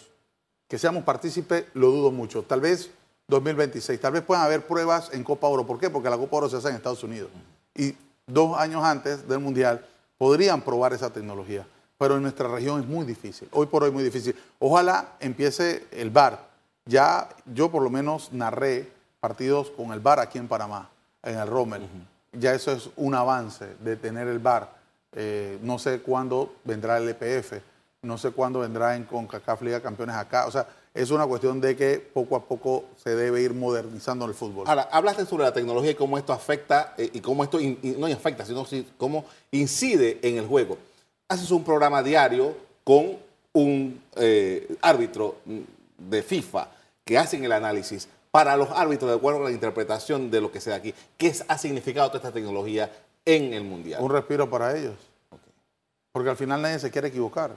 Que 0.68 0.78
seamos 0.78 1.02
partícipes, 1.02 1.64
lo 1.74 1.88
dudo 1.90 2.12
mucho. 2.12 2.44
Tal 2.44 2.60
vez 2.60 2.90
2026. 3.26 4.00
Tal 4.00 4.12
vez 4.12 4.22
puedan 4.22 4.44
haber 4.44 4.64
pruebas 4.66 5.10
en 5.12 5.24
Copa 5.24 5.48
Oro. 5.48 5.66
¿Por 5.66 5.78
qué? 5.80 5.90
Porque 5.90 6.08
la 6.08 6.16
Copa 6.16 6.36
Oro 6.36 6.48
se 6.48 6.56
hace 6.56 6.68
en 6.68 6.76
Estados 6.76 7.02
Unidos. 7.02 7.30
Y 7.74 7.94
dos 8.26 8.56
años 8.56 8.84
antes 8.84 9.26
del 9.28 9.40
Mundial 9.40 9.84
podrían 10.16 10.62
probar 10.62 10.92
esa 10.92 11.12
tecnología. 11.12 11.66
Pero 11.98 12.16
en 12.16 12.22
nuestra 12.22 12.48
región 12.48 12.80
es 12.80 12.86
muy 12.86 13.04
difícil. 13.04 13.48
Hoy 13.52 13.66
por 13.66 13.82
hoy 13.82 13.90
muy 13.90 14.02
difícil. 14.04 14.34
Ojalá 14.60 15.16
empiece 15.20 15.86
el 15.90 16.08
VAR. 16.10 16.48
Ya 16.90 17.28
yo 17.54 17.70
por 17.70 17.82
lo 17.82 17.88
menos 17.90 18.32
narré 18.32 18.88
partidos 19.20 19.70
con 19.70 19.92
el 19.92 20.00
VAR 20.00 20.18
aquí 20.18 20.38
en 20.38 20.48
Panamá, 20.48 20.90
en 21.22 21.38
el 21.38 21.46
Rommel. 21.46 21.82
Ya 22.32 22.52
eso 22.52 22.72
es 22.72 22.90
un 22.96 23.14
avance 23.14 23.76
de 23.80 23.94
tener 23.96 24.26
el 24.26 24.40
VAR. 24.40 24.68
Eh, 25.12 25.58
no 25.62 25.78
sé 25.78 26.00
cuándo 26.00 26.54
vendrá 26.64 26.98
el 26.98 27.08
EPF, 27.08 27.60
no 28.02 28.18
sé 28.18 28.32
cuándo 28.32 28.60
vendrá 28.60 28.96
en 28.96 29.04
CONCACAF 29.04 29.62
Liga 29.62 29.80
Campeones 29.80 30.16
acá. 30.16 30.46
O 30.46 30.50
sea, 30.50 30.66
es 30.92 31.10
una 31.12 31.26
cuestión 31.26 31.60
de 31.60 31.76
que 31.76 31.98
poco 32.00 32.34
a 32.34 32.44
poco 32.44 32.86
se 32.96 33.14
debe 33.14 33.40
ir 33.42 33.54
modernizando 33.54 34.24
el 34.24 34.34
fútbol. 34.34 34.64
Ahora, 34.66 34.88
hablaste 34.90 35.26
sobre 35.26 35.44
la 35.44 35.52
tecnología 35.52 35.92
y 35.92 35.94
cómo 35.94 36.18
esto 36.18 36.32
afecta, 36.32 36.94
eh, 36.98 37.08
y 37.12 37.20
cómo 37.20 37.44
esto 37.44 37.60
in- 37.60 37.78
in- 37.82 38.00
no 38.00 38.06
afecta, 38.06 38.44
sino 38.44 38.64
si- 38.64 38.86
cómo 38.98 39.24
incide 39.52 40.18
en 40.22 40.38
el 40.38 40.46
juego. 40.48 40.76
Haces 41.28 41.52
un 41.52 41.62
programa 41.62 42.02
diario 42.02 42.56
con 42.82 43.16
un 43.52 44.02
eh, 44.16 44.76
árbitro 44.80 45.36
de 45.98 46.22
FIFA 46.22 46.68
que 47.10 47.18
hacen 47.18 47.42
el 47.44 47.50
análisis 47.50 48.06
para 48.30 48.56
los 48.56 48.70
árbitros 48.70 49.10
de 49.10 49.16
acuerdo 49.16 49.40
a 49.40 49.44
la 49.46 49.50
interpretación 49.50 50.30
de 50.30 50.40
lo 50.40 50.52
que 50.52 50.60
sea 50.60 50.76
aquí. 50.76 50.94
¿Qué 51.18 51.34
ha 51.48 51.58
significado 51.58 52.06
toda 52.06 52.18
esta 52.20 52.30
tecnología 52.30 52.88
en 53.24 53.52
el 53.52 53.64
Mundial? 53.64 54.00
un 54.00 54.12
respiro 54.12 54.48
para 54.48 54.76
ellos. 54.78 54.94
Porque 56.12 56.30
al 56.30 56.36
final 56.36 56.62
nadie 56.62 56.78
se 56.78 56.88
quiere 56.92 57.08
equivocar. 57.08 57.50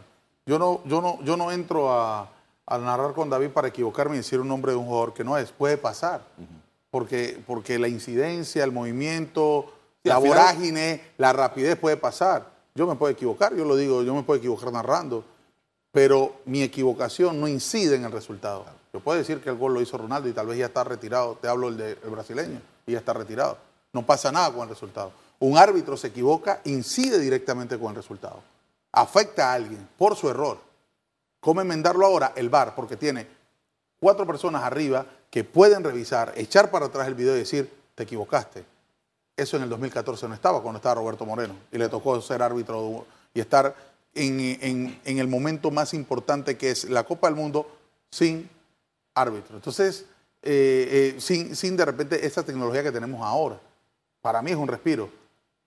Yo 0.48 0.58
no, 0.58 0.82
yo 0.86 1.02
no, 1.04 1.22
yo 1.24 1.38
no 1.38 1.52
entro 1.52 1.92
a, 1.94 2.32
a 2.66 2.78
narrar 2.80 3.14
con 3.14 3.30
David 3.30 3.50
para 3.50 3.68
equivocarme 3.68 4.16
y 4.16 4.18
decir 4.18 4.40
un 4.40 4.48
nombre 4.48 4.72
de 4.72 4.80
un 4.80 4.88
jugador 4.88 5.14
que 5.14 5.24
no 5.24 5.38
es. 5.38 5.52
Puede 5.52 5.78
pasar. 5.78 6.22
porque, 6.90 7.40
porque 7.46 7.78
la 7.78 7.88
incidencia, 7.88 8.64
el 8.64 8.72
movimiento, 8.72 9.72
Sí, 10.02 10.10
la 10.10 10.20
final- 10.20 10.30
vorágine, 10.30 11.02
la 11.20 11.32
rapidez 11.32 11.76
puede 11.78 11.98
pasar. 11.98 12.48
Yo 12.74 12.88
me 12.88 12.96
puedo 12.96 13.12
equivocar, 13.12 13.56
yo 13.56 13.66
lo 13.66 13.76
digo, 13.76 14.02
yo 14.02 14.16
me 14.16 14.24
puedo 14.24 14.40
equivocar 14.40 14.72
narrando, 14.74 15.24
pero 15.92 16.38
mi 16.46 16.64
equivocación 16.64 17.40
no 17.40 17.48
incide 17.48 17.98
en 17.98 18.06
el 18.06 18.12
resultado. 18.12 18.66
Yo 18.94 19.00
puedo 19.00 19.18
decir 19.18 19.42
que 19.42 19.50
el 19.50 19.58
gol 19.58 19.74
lo 19.74 19.82
hizo 19.82 19.98
Ronaldo 19.98 20.30
y 20.30 20.34
tal 20.34 20.46
vez 20.46 20.60
ya 20.60 20.68
está 20.68 20.84
retirado, 20.84 21.36
te 21.42 21.48
hablo 21.48 21.70
el, 21.70 21.78
de, 21.78 21.96
brasileño, 21.96 22.62
y 22.86 22.92
ya 22.92 23.00
está 23.00 23.12
retirado. 23.12 23.58
No 23.92 24.06
pasa 24.06 24.32
nada 24.32 24.52
con 24.52 24.62
el 24.62 24.70
resultado. 24.70 25.12
Un 25.40 25.58
árbitro 25.58 25.98
se 25.98 26.08
equivoca, 26.08 26.62
incide 26.66 27.18
directamente 27.18 27.80
con 27.80 27.90
el 27.90 27.96
resultado. 27.96 28.44
Afecta 28.92 29.50
a 29.50 29.56
alguien 29.56 29.90
por 29.98 30.16
su 30.16 30.30
error. 30.30 30.60
¿Cómo 31.40 31.60
enmendarlo 31.60 32.06
ahora? 32.06 32.34
El 32.36 32.50
VAR, 32.50 32.76
porque 32.76 32.96
tiene 32.96 33.28
cuatro 34.00 34.28
personas 34.28 34.64
arriba 34.64 35.08
que 35.32 35.44
pueden 35.44 35.84
revisar, 35.84 36.32
echar 36.36 36.70
para 36.70 36.86
atrás 36.86 37.08
el 37.08 37.16
video 37.16 37.36
y 37.36 37.40
decir, 37.40 37.74
te 37.96 38.04
equivocaste. 38.04 38.64
Eso 39.36 39.58
en 39.58 39.64
el 39.64 39.70
2014 39.70 40.28
no 40.28 40.36
estaba 40.36 40.62
cuando 40.62 40.78
estaba 40.78 40.96
Roberto 40.96 41.26
Moreno 41.26 41.56
y 41.72 41.80
le 41.80 41.90
tocó 41.90 42.22
ser 42.22 42.44
árbitro 42.44 43.08
y 43.34 43.40
estar 43.40 43.76
en 44.14 45.00
el 45.04 45.28
momento 45.28 45.72
más 45.72 45.96
importante 45.96 46.56
que 46.56 46.70
es 46.70 46.88
la 46.88 47.04
Copa 47.04 47.28
del 47.28 47.36
Mundo 47.36 47.68
sin 48.12 48.48
árbitro. 49.16 49.56
Entonces, 49.56 50.06
eh, 50.42 51.14
eh, 51.16 51.22
sin, 51.22 51.56
sin 51.56 51.78
de 51.78 51.86
repente 51.86 52.26
esa 52.26 52.44
tecnología 52.44 52.84
que 52.84 52.92
tenemos 52.92 53.22
ahora. 53.22 53.60
Para 54.22 54.42
mí 54.42 54.52
es 54.52 54.58
un 54.58 54.68
respiro. 54.68 55.10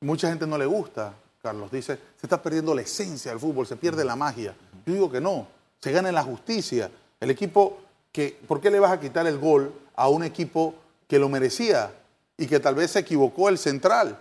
Mucha 0.00 0.28
gente 0.28 0.46
no 0.46 0.58
le 0.58 0.66
gusta, 0.66 1.14
Carlos. 1.42 1.70
Dice, 1.70 1.98
se 2.18 2.26
está 2.26 2.42
perdiendo 2.42 2.74
la 2.74 2.82
esencia 2.82 3.30
del 3.30 3.40
fútbol, 3.40 3.66
se 3.66 3.76
pierde 3.76 4.04
la 4.04 4.16
magia. 4.16 4.54
Yo 4.84 4.92
digo 4.92 5.10
que 5.10 5.20
no, 5.20 5.46
se 5.80 5.92
gana 5.92 6.08
en 6.08 6.14
la 6.14 6.22
justicia. 6.22 6.90
El 7.20 7.30
equipo 7.30 7.78
que, 8.12 8.38
¿por 8.46 8.60
qué 8.60 8.70
le 8.70 8.80
vas 8.80 8.92
a 8.92 9.00
quitar 9.00 9.26
el 9.26 9.38
gol 9.38 9.72
a 9.94 10.08
un 10.08 10.24
equipo 10.24 10.74
que 11.08 11.18
lo 11.18 11.28
merecía 11.28 11.92
y 12.36 12.46
que 12.46 12.60
tal 12.60 12.74
vez 12.74 12.90
se 12.90 12.98
equivocó 12.98 13.48
el 13.48 13.58
central? 13.58 14.18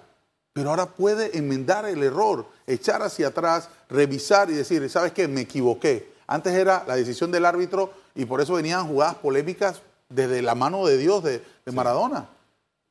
Pero 0.53 0.69
ahora 0.69 0.85
puede 0.85 1.37
enmendar 1.37 1.85
el 1.85 2.01
error, 2.01 2.45
echar 2.65 3.01
hacia 3.01 3.27
atrás, 3.27 3.69
revisar 3.89 4.49
y 4.49 4.53
decir, 4.53 4.89
¿sabes 4.89 5.11
qué? 5.11 5.27
Me 5.27 5.41
equivoqué. 5.41 6.13
Antes 6.27 6.53
era 6.53 6.85
la 6.87 6.95
decisión 6.95 7.29
del 7.31 7.45
árbitro 7.45 7.91
y 8.15 8.25
por 8.25 8.41
eso 8.41 8.53
venían 8.53 8.87
jugadas 8.87 9.15
polémicas 9.15 9.81
desde 10.09 10.41
la 10.41 10.55
mano 10.55 10.85
de 10.85 10.97
Dios 10.97 11.23
de, 11.23 11.43
de 11.65 11.71
Maradona. 11.71 12.27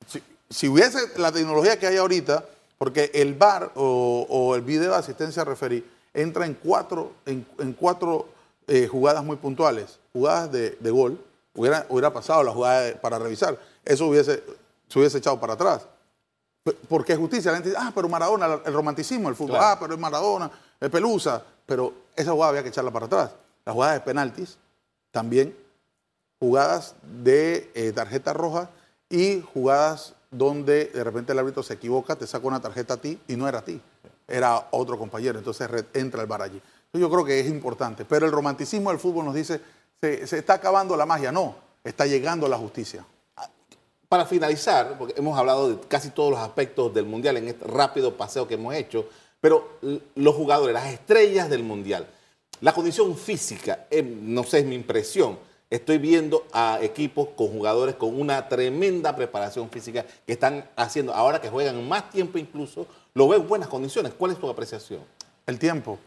Si, 0.06 0.22
si 0.50 0.68
hubiese 0.68 0.98
la 1.18 1.32
tecnología 1.32 1.78
que 1.78 1.86
hay 1.86 1.96
ahorita, 1.96 2.44
porque 2.78 3.10
el 3.14 3.34
VAR 3.34 3.72
o, 3.74 4.26
o 4.28 4.54
el 4.54 4.62
video 4.62 4.92
de 4.92 4.98
asistencia 4.98 5.44
referí 5.44 5.84
entra 6.12 6.44
en 6.46 6.54
cuatro, 6.54 7.12
en, 7.26 7.46
en 7.58 7.72
cuatro 7.72 8.28
eh, 8.66 8.86
jugadas 8.86 9.24
muy 9.24 9.36
puntuales, 9.36 9.98
jugadas 10.12 10.52
de, 10.52 10.70
de 10.80 10.90
gol, 10.90 11.18
hubiera, 11.54 11.86
hubiera 11.88 12.12
pasado 12.12 12.42
la 12.42 12.52
jugada 12.52 12.80
de- 12.82 12.94
para 12.96 13.18
revisar, 13.18 13.58
eso 13.84 14.06
hubiese, 14.08 14.42
se 14.88 14.98
hubiese 14.98 15.18
echado 15.18 15.40
para 15.40 15.54
atrás. 15.54 15.86
Porque 16.88 17.12
es 17.12 17.18
justicia, 17.18 17.50
la 17.50 17.58
gente 17.58 17.70
dice, 17.70 17.80
ah, 17.82 17.92
pero 17.94 18.08
Maradona, 18.08 18.58
el 18.64 18.72
romanticismo 18.72 19.28
del 19.28 19.36
fútbol, 19.36 19.56
Claro. 19.58 19.66
ah, 19.66 19.78
pero 19.78 19.94
es 19.94 20.00
Maradona, 20.00 20.50
es 20.80 20.88
Pelusa, 20.90 21.42
pero 21.66 21.92
esa 22.16 22.32
jugada 22.32 22.50
había 22.50 22.62
que 22.62 22.70
echarla 22.70 22.90
para 22.90 23.06
atrás. 23.06 23.30
Las 23.66 23.74
jugadas 23.74 23.94
de 23.96 24.00
penaltis, 24.00 24.56
también 25.14 25.56
jugadas 26.40 26.96
de 27.22 27.70
eh, 27.74 27.92
tarjeta 27.92 28.32
roja 28.32 28.68
y 29.08 29.40
jugadas 29.40 30.14
donde 30.32 30.86
de 30.86 31.04
repente 31.04 31.30
el 31.30 31.38
árbitro 31.38 31.62
se 31.62 31.74
equivoca, 31.74 32.16
te 32.16 32.26
saca 32.26 32.48
una 32.48 32.60
tarjeta 32.60 32.94
a 32.94 32.96
ti 32.96 33.20
y 33.28 33.36
no 33.36 33.48
era 33.48 33.60
a 33.60 33.64
ti, 33.64 33.80
era 34.26 34.66
otro 34.72 34.98
compañero, 34.98 35.38
entonces 35.38 35.68
entra 35.94 36.20
el 36.20 36.26
bar 36.26 36.42
allí. 36.42 36.60
Yo 36.92 37.08
creo 37.08 37.24
que 37.24 37.38
es 37.38 37.46
importante, 37.46 38.04
pero 38.04 38.26
el 38.26 38.32
romanticismo 38.32 38.90
del 38.90 38.98
fútbol 38.98 39.26
nos 39.26 39.36
dice, 39.36 39.60
se, 40.00 40.26
se 40.26 40.38
está 40.38 40.54
acabando 40.54 40.96
la 40.96 41.06
magia, 41.06 41.30
no, 41.30 41.54
está 41.84 42.06
llegando 42.06 42.48
la 42.48 42.58
justicia. 42.58 43.06
Para 44.08 44.26
finalizar, 44.26 44.98
porque 44.98 45.14
hemos 45.16 45.38
hablado 45.38 45.70
de 45.70 45.78
casi 45.86 46.10
todos 46.10 46.32
los 46.32 46.40
aspectos 46.40 46.92
del 46.92 47.04
Mundial 47.04 47.36
en 47.36 47.48
este 47.48 47.64
rápido 47.68 48.16
paseo 48.16 48.48
que 48.48 48.54
hemos 48.54 48.74
hecho, 48.74 49.08
pero 49.40 49.78
los 50.16 50.34
jugadores, 50.34 50.74
las 50.74 50.92
estrellas 50.92 51.48
del 51.48 51.62
Mundial, 51.62 52.08
la 52.60 52.72
condición 52.72 53.16
física, 53.16 53.86
no 54.22 54.44
sé, 54.44 54.60
es 54.60 54.66
mi 54.66 54.74
impresión, 54.74 55.38
estoy 55.70 55.98
viendo 55.98 56.46
a 56.52 56.78
equipos 56.80 57.28
con 57.36 57.48
jugadores 57.48 57.96
con 57.96 58.18
una 58.18 58.48
tremenda 58.48 59.14
preparación 59.16 59.68
física 59.70 60.04
que 60.26 60.32
están 60.32 60.68
haciendo, 60.76 61.12
ahora 61.12 61.40
que 61.40 61.50
juegan 61.50 61.86
más 61.88 62.10
tiempo 62.10 62.38
incluso, 62.38 62.86
lo 63.14 63.28
veo 63.28 63.40
en 63.40 63.48
buenas 63.48 63.68
condiciones. 63.68 64.12
¿Cuál 64.14 64.32
es 64.32 64.38
tu 64.38 64.48
apreciación? 64.48 65.00
El 65.46 65.58
tiempo. 65.58 65.98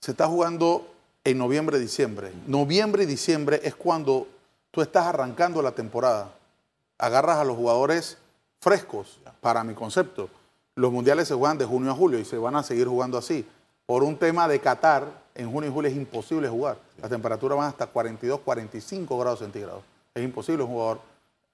Se 0.00 0.10
está 0.10 0.26
jugando 0.26 0.86
en 1.24 1.38
noviembre, 1.38 1.78
diciembre. 1.78 2.32
Noviembre 2.46 3.04
y 3.04 3.06
diciembre 3.06 3.60
es 3.62 3.74
cuando 3.74 4.26
tú 4.70 4.82
estás 4.82 5.06
arrancando 5.06 5.62
la 5.62 5.72
temporada. 5.72 6.32
Agarras 6.98 7.38
a 7.38 7.44
los 7.44 7.56
jugadores 7.56 8.18
frescos, 8.60 9.18
para 9.40 9.64
mi 9.64 9.74
concepto. 9.74 10.28
Los 10.74 10.92
mundiales 10.92 11.28
se 11.28 11.34
juegan 11.34 11.58
de 11.58 11.64
junio 11.64 11.90
a 11.90 11.94
julio 11.94 12.18
y 12.18 12.24
se 12.24 12.38
van 12.38 12.56
a 12.56 12.62
seguir 12.62 12.86
jugando 12.86 13.18
así. 13.18 13.46
Por 13.92 14.04
un 14.04 14.16
tema 14.16 14.48
de 14.48 14.58
Qatar, 14.58 15.04
en 15.34 15.52
junio 15.52 15.68
y 15.68 15.72
julio 15.74 15.90
es 15.90 15.96
imposible 15.98 16.48
jugar. 16.48 16.78
Las 16.96 17.10
temperaturas 17.10 17.58
van 17.58 17.68
hasta 17.68 17.86
42, 17.86 18.40
45 18.40 19.18
grados 19.18 19.40
centígrados. 19.40 19.82
Es 20.14 20.24
imposible 20.24 20.62
un 20.62 20.70
jugador 20.70 21.00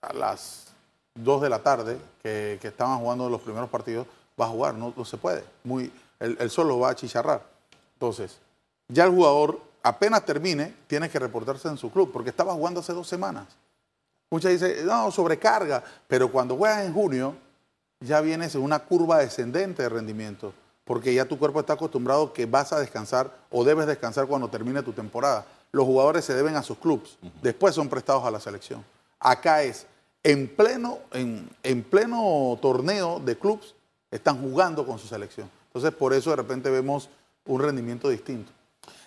a 0.01 0.13
las 0.13 0.69
2 1.17 1.43
de 1.43 1.49
la 1.49 1.59
tarde, 1.59 1.99
que, 2.23 2.61
estaban 2.63 3.01
jugando 3.01 3.29
los 3.29 3.41
primeros 3.41 3.69
partidos, 3.69 4.07
va 4.41 4.45
a 4.45 4.51
jugar, 4.51 4.75
no, 4.75 4.95
se 5.05 5.17
puede. 5.17 5.43
Muy, 5.65 5.93
el, 6.21 6.49
sol 6.49 6.69
lo 6.69 6.79
va 6.79 6.91
a 6.91 6.95
chicharrar. 6.95 7.43
Entonces, 7.95 8.39
ya 8.87 9.03
el 9.03 9.11
jugador 9.11 9.61
apenas 9.83 10.25
termine, 10.25 10.77
tiene 10.87 11.11
que 11.11 11.19
reportarse 11.19 11.67
en 11.67 11.77
su 11.77 11.91
club, 11.91 12.13
porque 12.13 12.31
estaba 12.31 12.53
jugando 12.53 12.79
hace 12.79 12.93
dos 12.93 13.09
semanas. 13.09 13.49
Muchas 14.31 14.53
dicen, 14.53 14.87
no, 14.87 15.11
sobrecarga, 15.11 15.83
pero 16.07 16.31
cuando 16.31 16.57
juegas 16.57 16.85
en 16.85 16.95
junio, 16.95 17.35
ya 17.99 18.21
vienes 18.21 18.55
en 18.55 18.63
una 18.63 18.79
curva 18.79 19.19
descendente 19.19 19.83
de 19.83 19.89
rendimiento, 19.89 20.53
porque 20.89 21.13
ya 21.13 21.27
tu 21.27 21.39
cuerpo 21.39 21.61
está 21.61 21.75
acostumbrado 21.75 22.33
que 22.33 22.47
vas 22.47 22.73
a 22.73 22.81
descansar 22.81 23.31
o 23.51 23.63
debes 23.63 23.87
descansar 23.87 24.27
cuando 24.27 24.49
termine 24.49 24.83
tu 24.83 24.95
temporada. 24.95 25.45
Los 25.71 25.85
jugadores 25.85 26.25
se 26.25 26.35
deben 26.35 26.57
a 26.57 26.63
sus 26.63 26.79
clubes, 26.79 27.19
después 27.43 27.75
son 27.75 27.91
prestados 27.91 28.25
a 28.25 28.31
la 28.31 28.41
selección. 28.41 28.83
Acá 29.21 29.63
es, 29.63 29.87
en 30.23 30.49
pleno, 30.49 31.01
en, 31.13 31.47
en 31.63 31.83
pleno 31.83 32.59
torneo 32.63 33.21
de 33.21 33.37
clubes, 33.37 33.75
están 34.11 34.41
jugando 34.41 34.87
con 34.87 34.99
su 34.99 35.07
selección. 35.07 35.51
Entonces, 35.67 35.93
por 35.93 36.15
eso 36.15 36.31
de 36.31 36.37
repente 36.37 36.71
vemos 36.71 37.11
un 37.45 37.61
rendimiento 37.61 38.09
distinto. 38.09 38.51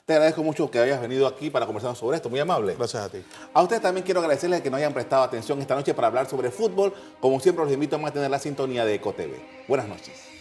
Te 0.05 0.13
agradezco 0.13 0.43
mucho 0.43 0.69
que 0.69 0.77
hayas 0.77 1.01
venido 1.01 1.25
aquí 1.25 1.49
para 1.49 1.65
conversar 1.65 1.95
sobre 1.95 2.17
esto, 2.17 2.29
muy 2.29 2.39
amable. 2.39 2.75
Gracias 2.75 3.03
a 3.03 3.09
ti. 3.09 3.23
A 3.55 3.63
ustedes 3.63 3.81
también 3.81 4.05
quiero 4.05 4.19
agradecerles 4.19 4.61
que 4.61 4.69
nos 4.69 4.77
hayan 4.77 4.93
prestado 4.93 5.23
atención 5.23 5.59
esta 5.59 5.73
noche 5.73 5.95
para 5.95 6.09
hablar 6.09 6.29
sobre 6.29 6.51
fútbol. 6.51 6.93
Como 7.19 7.39
siempre, 7.39 7.65
los 7.65 7.73
invito 7.73 7.95
a 7.95 7.99
mantener 7.99 8.29
la 8.29 8.37
sintonía 8.37 8.85
de 8.85 8.93
EcoTV. 8.93 9.67
Buenas 9.67 9.87
noches. 9.87 10.40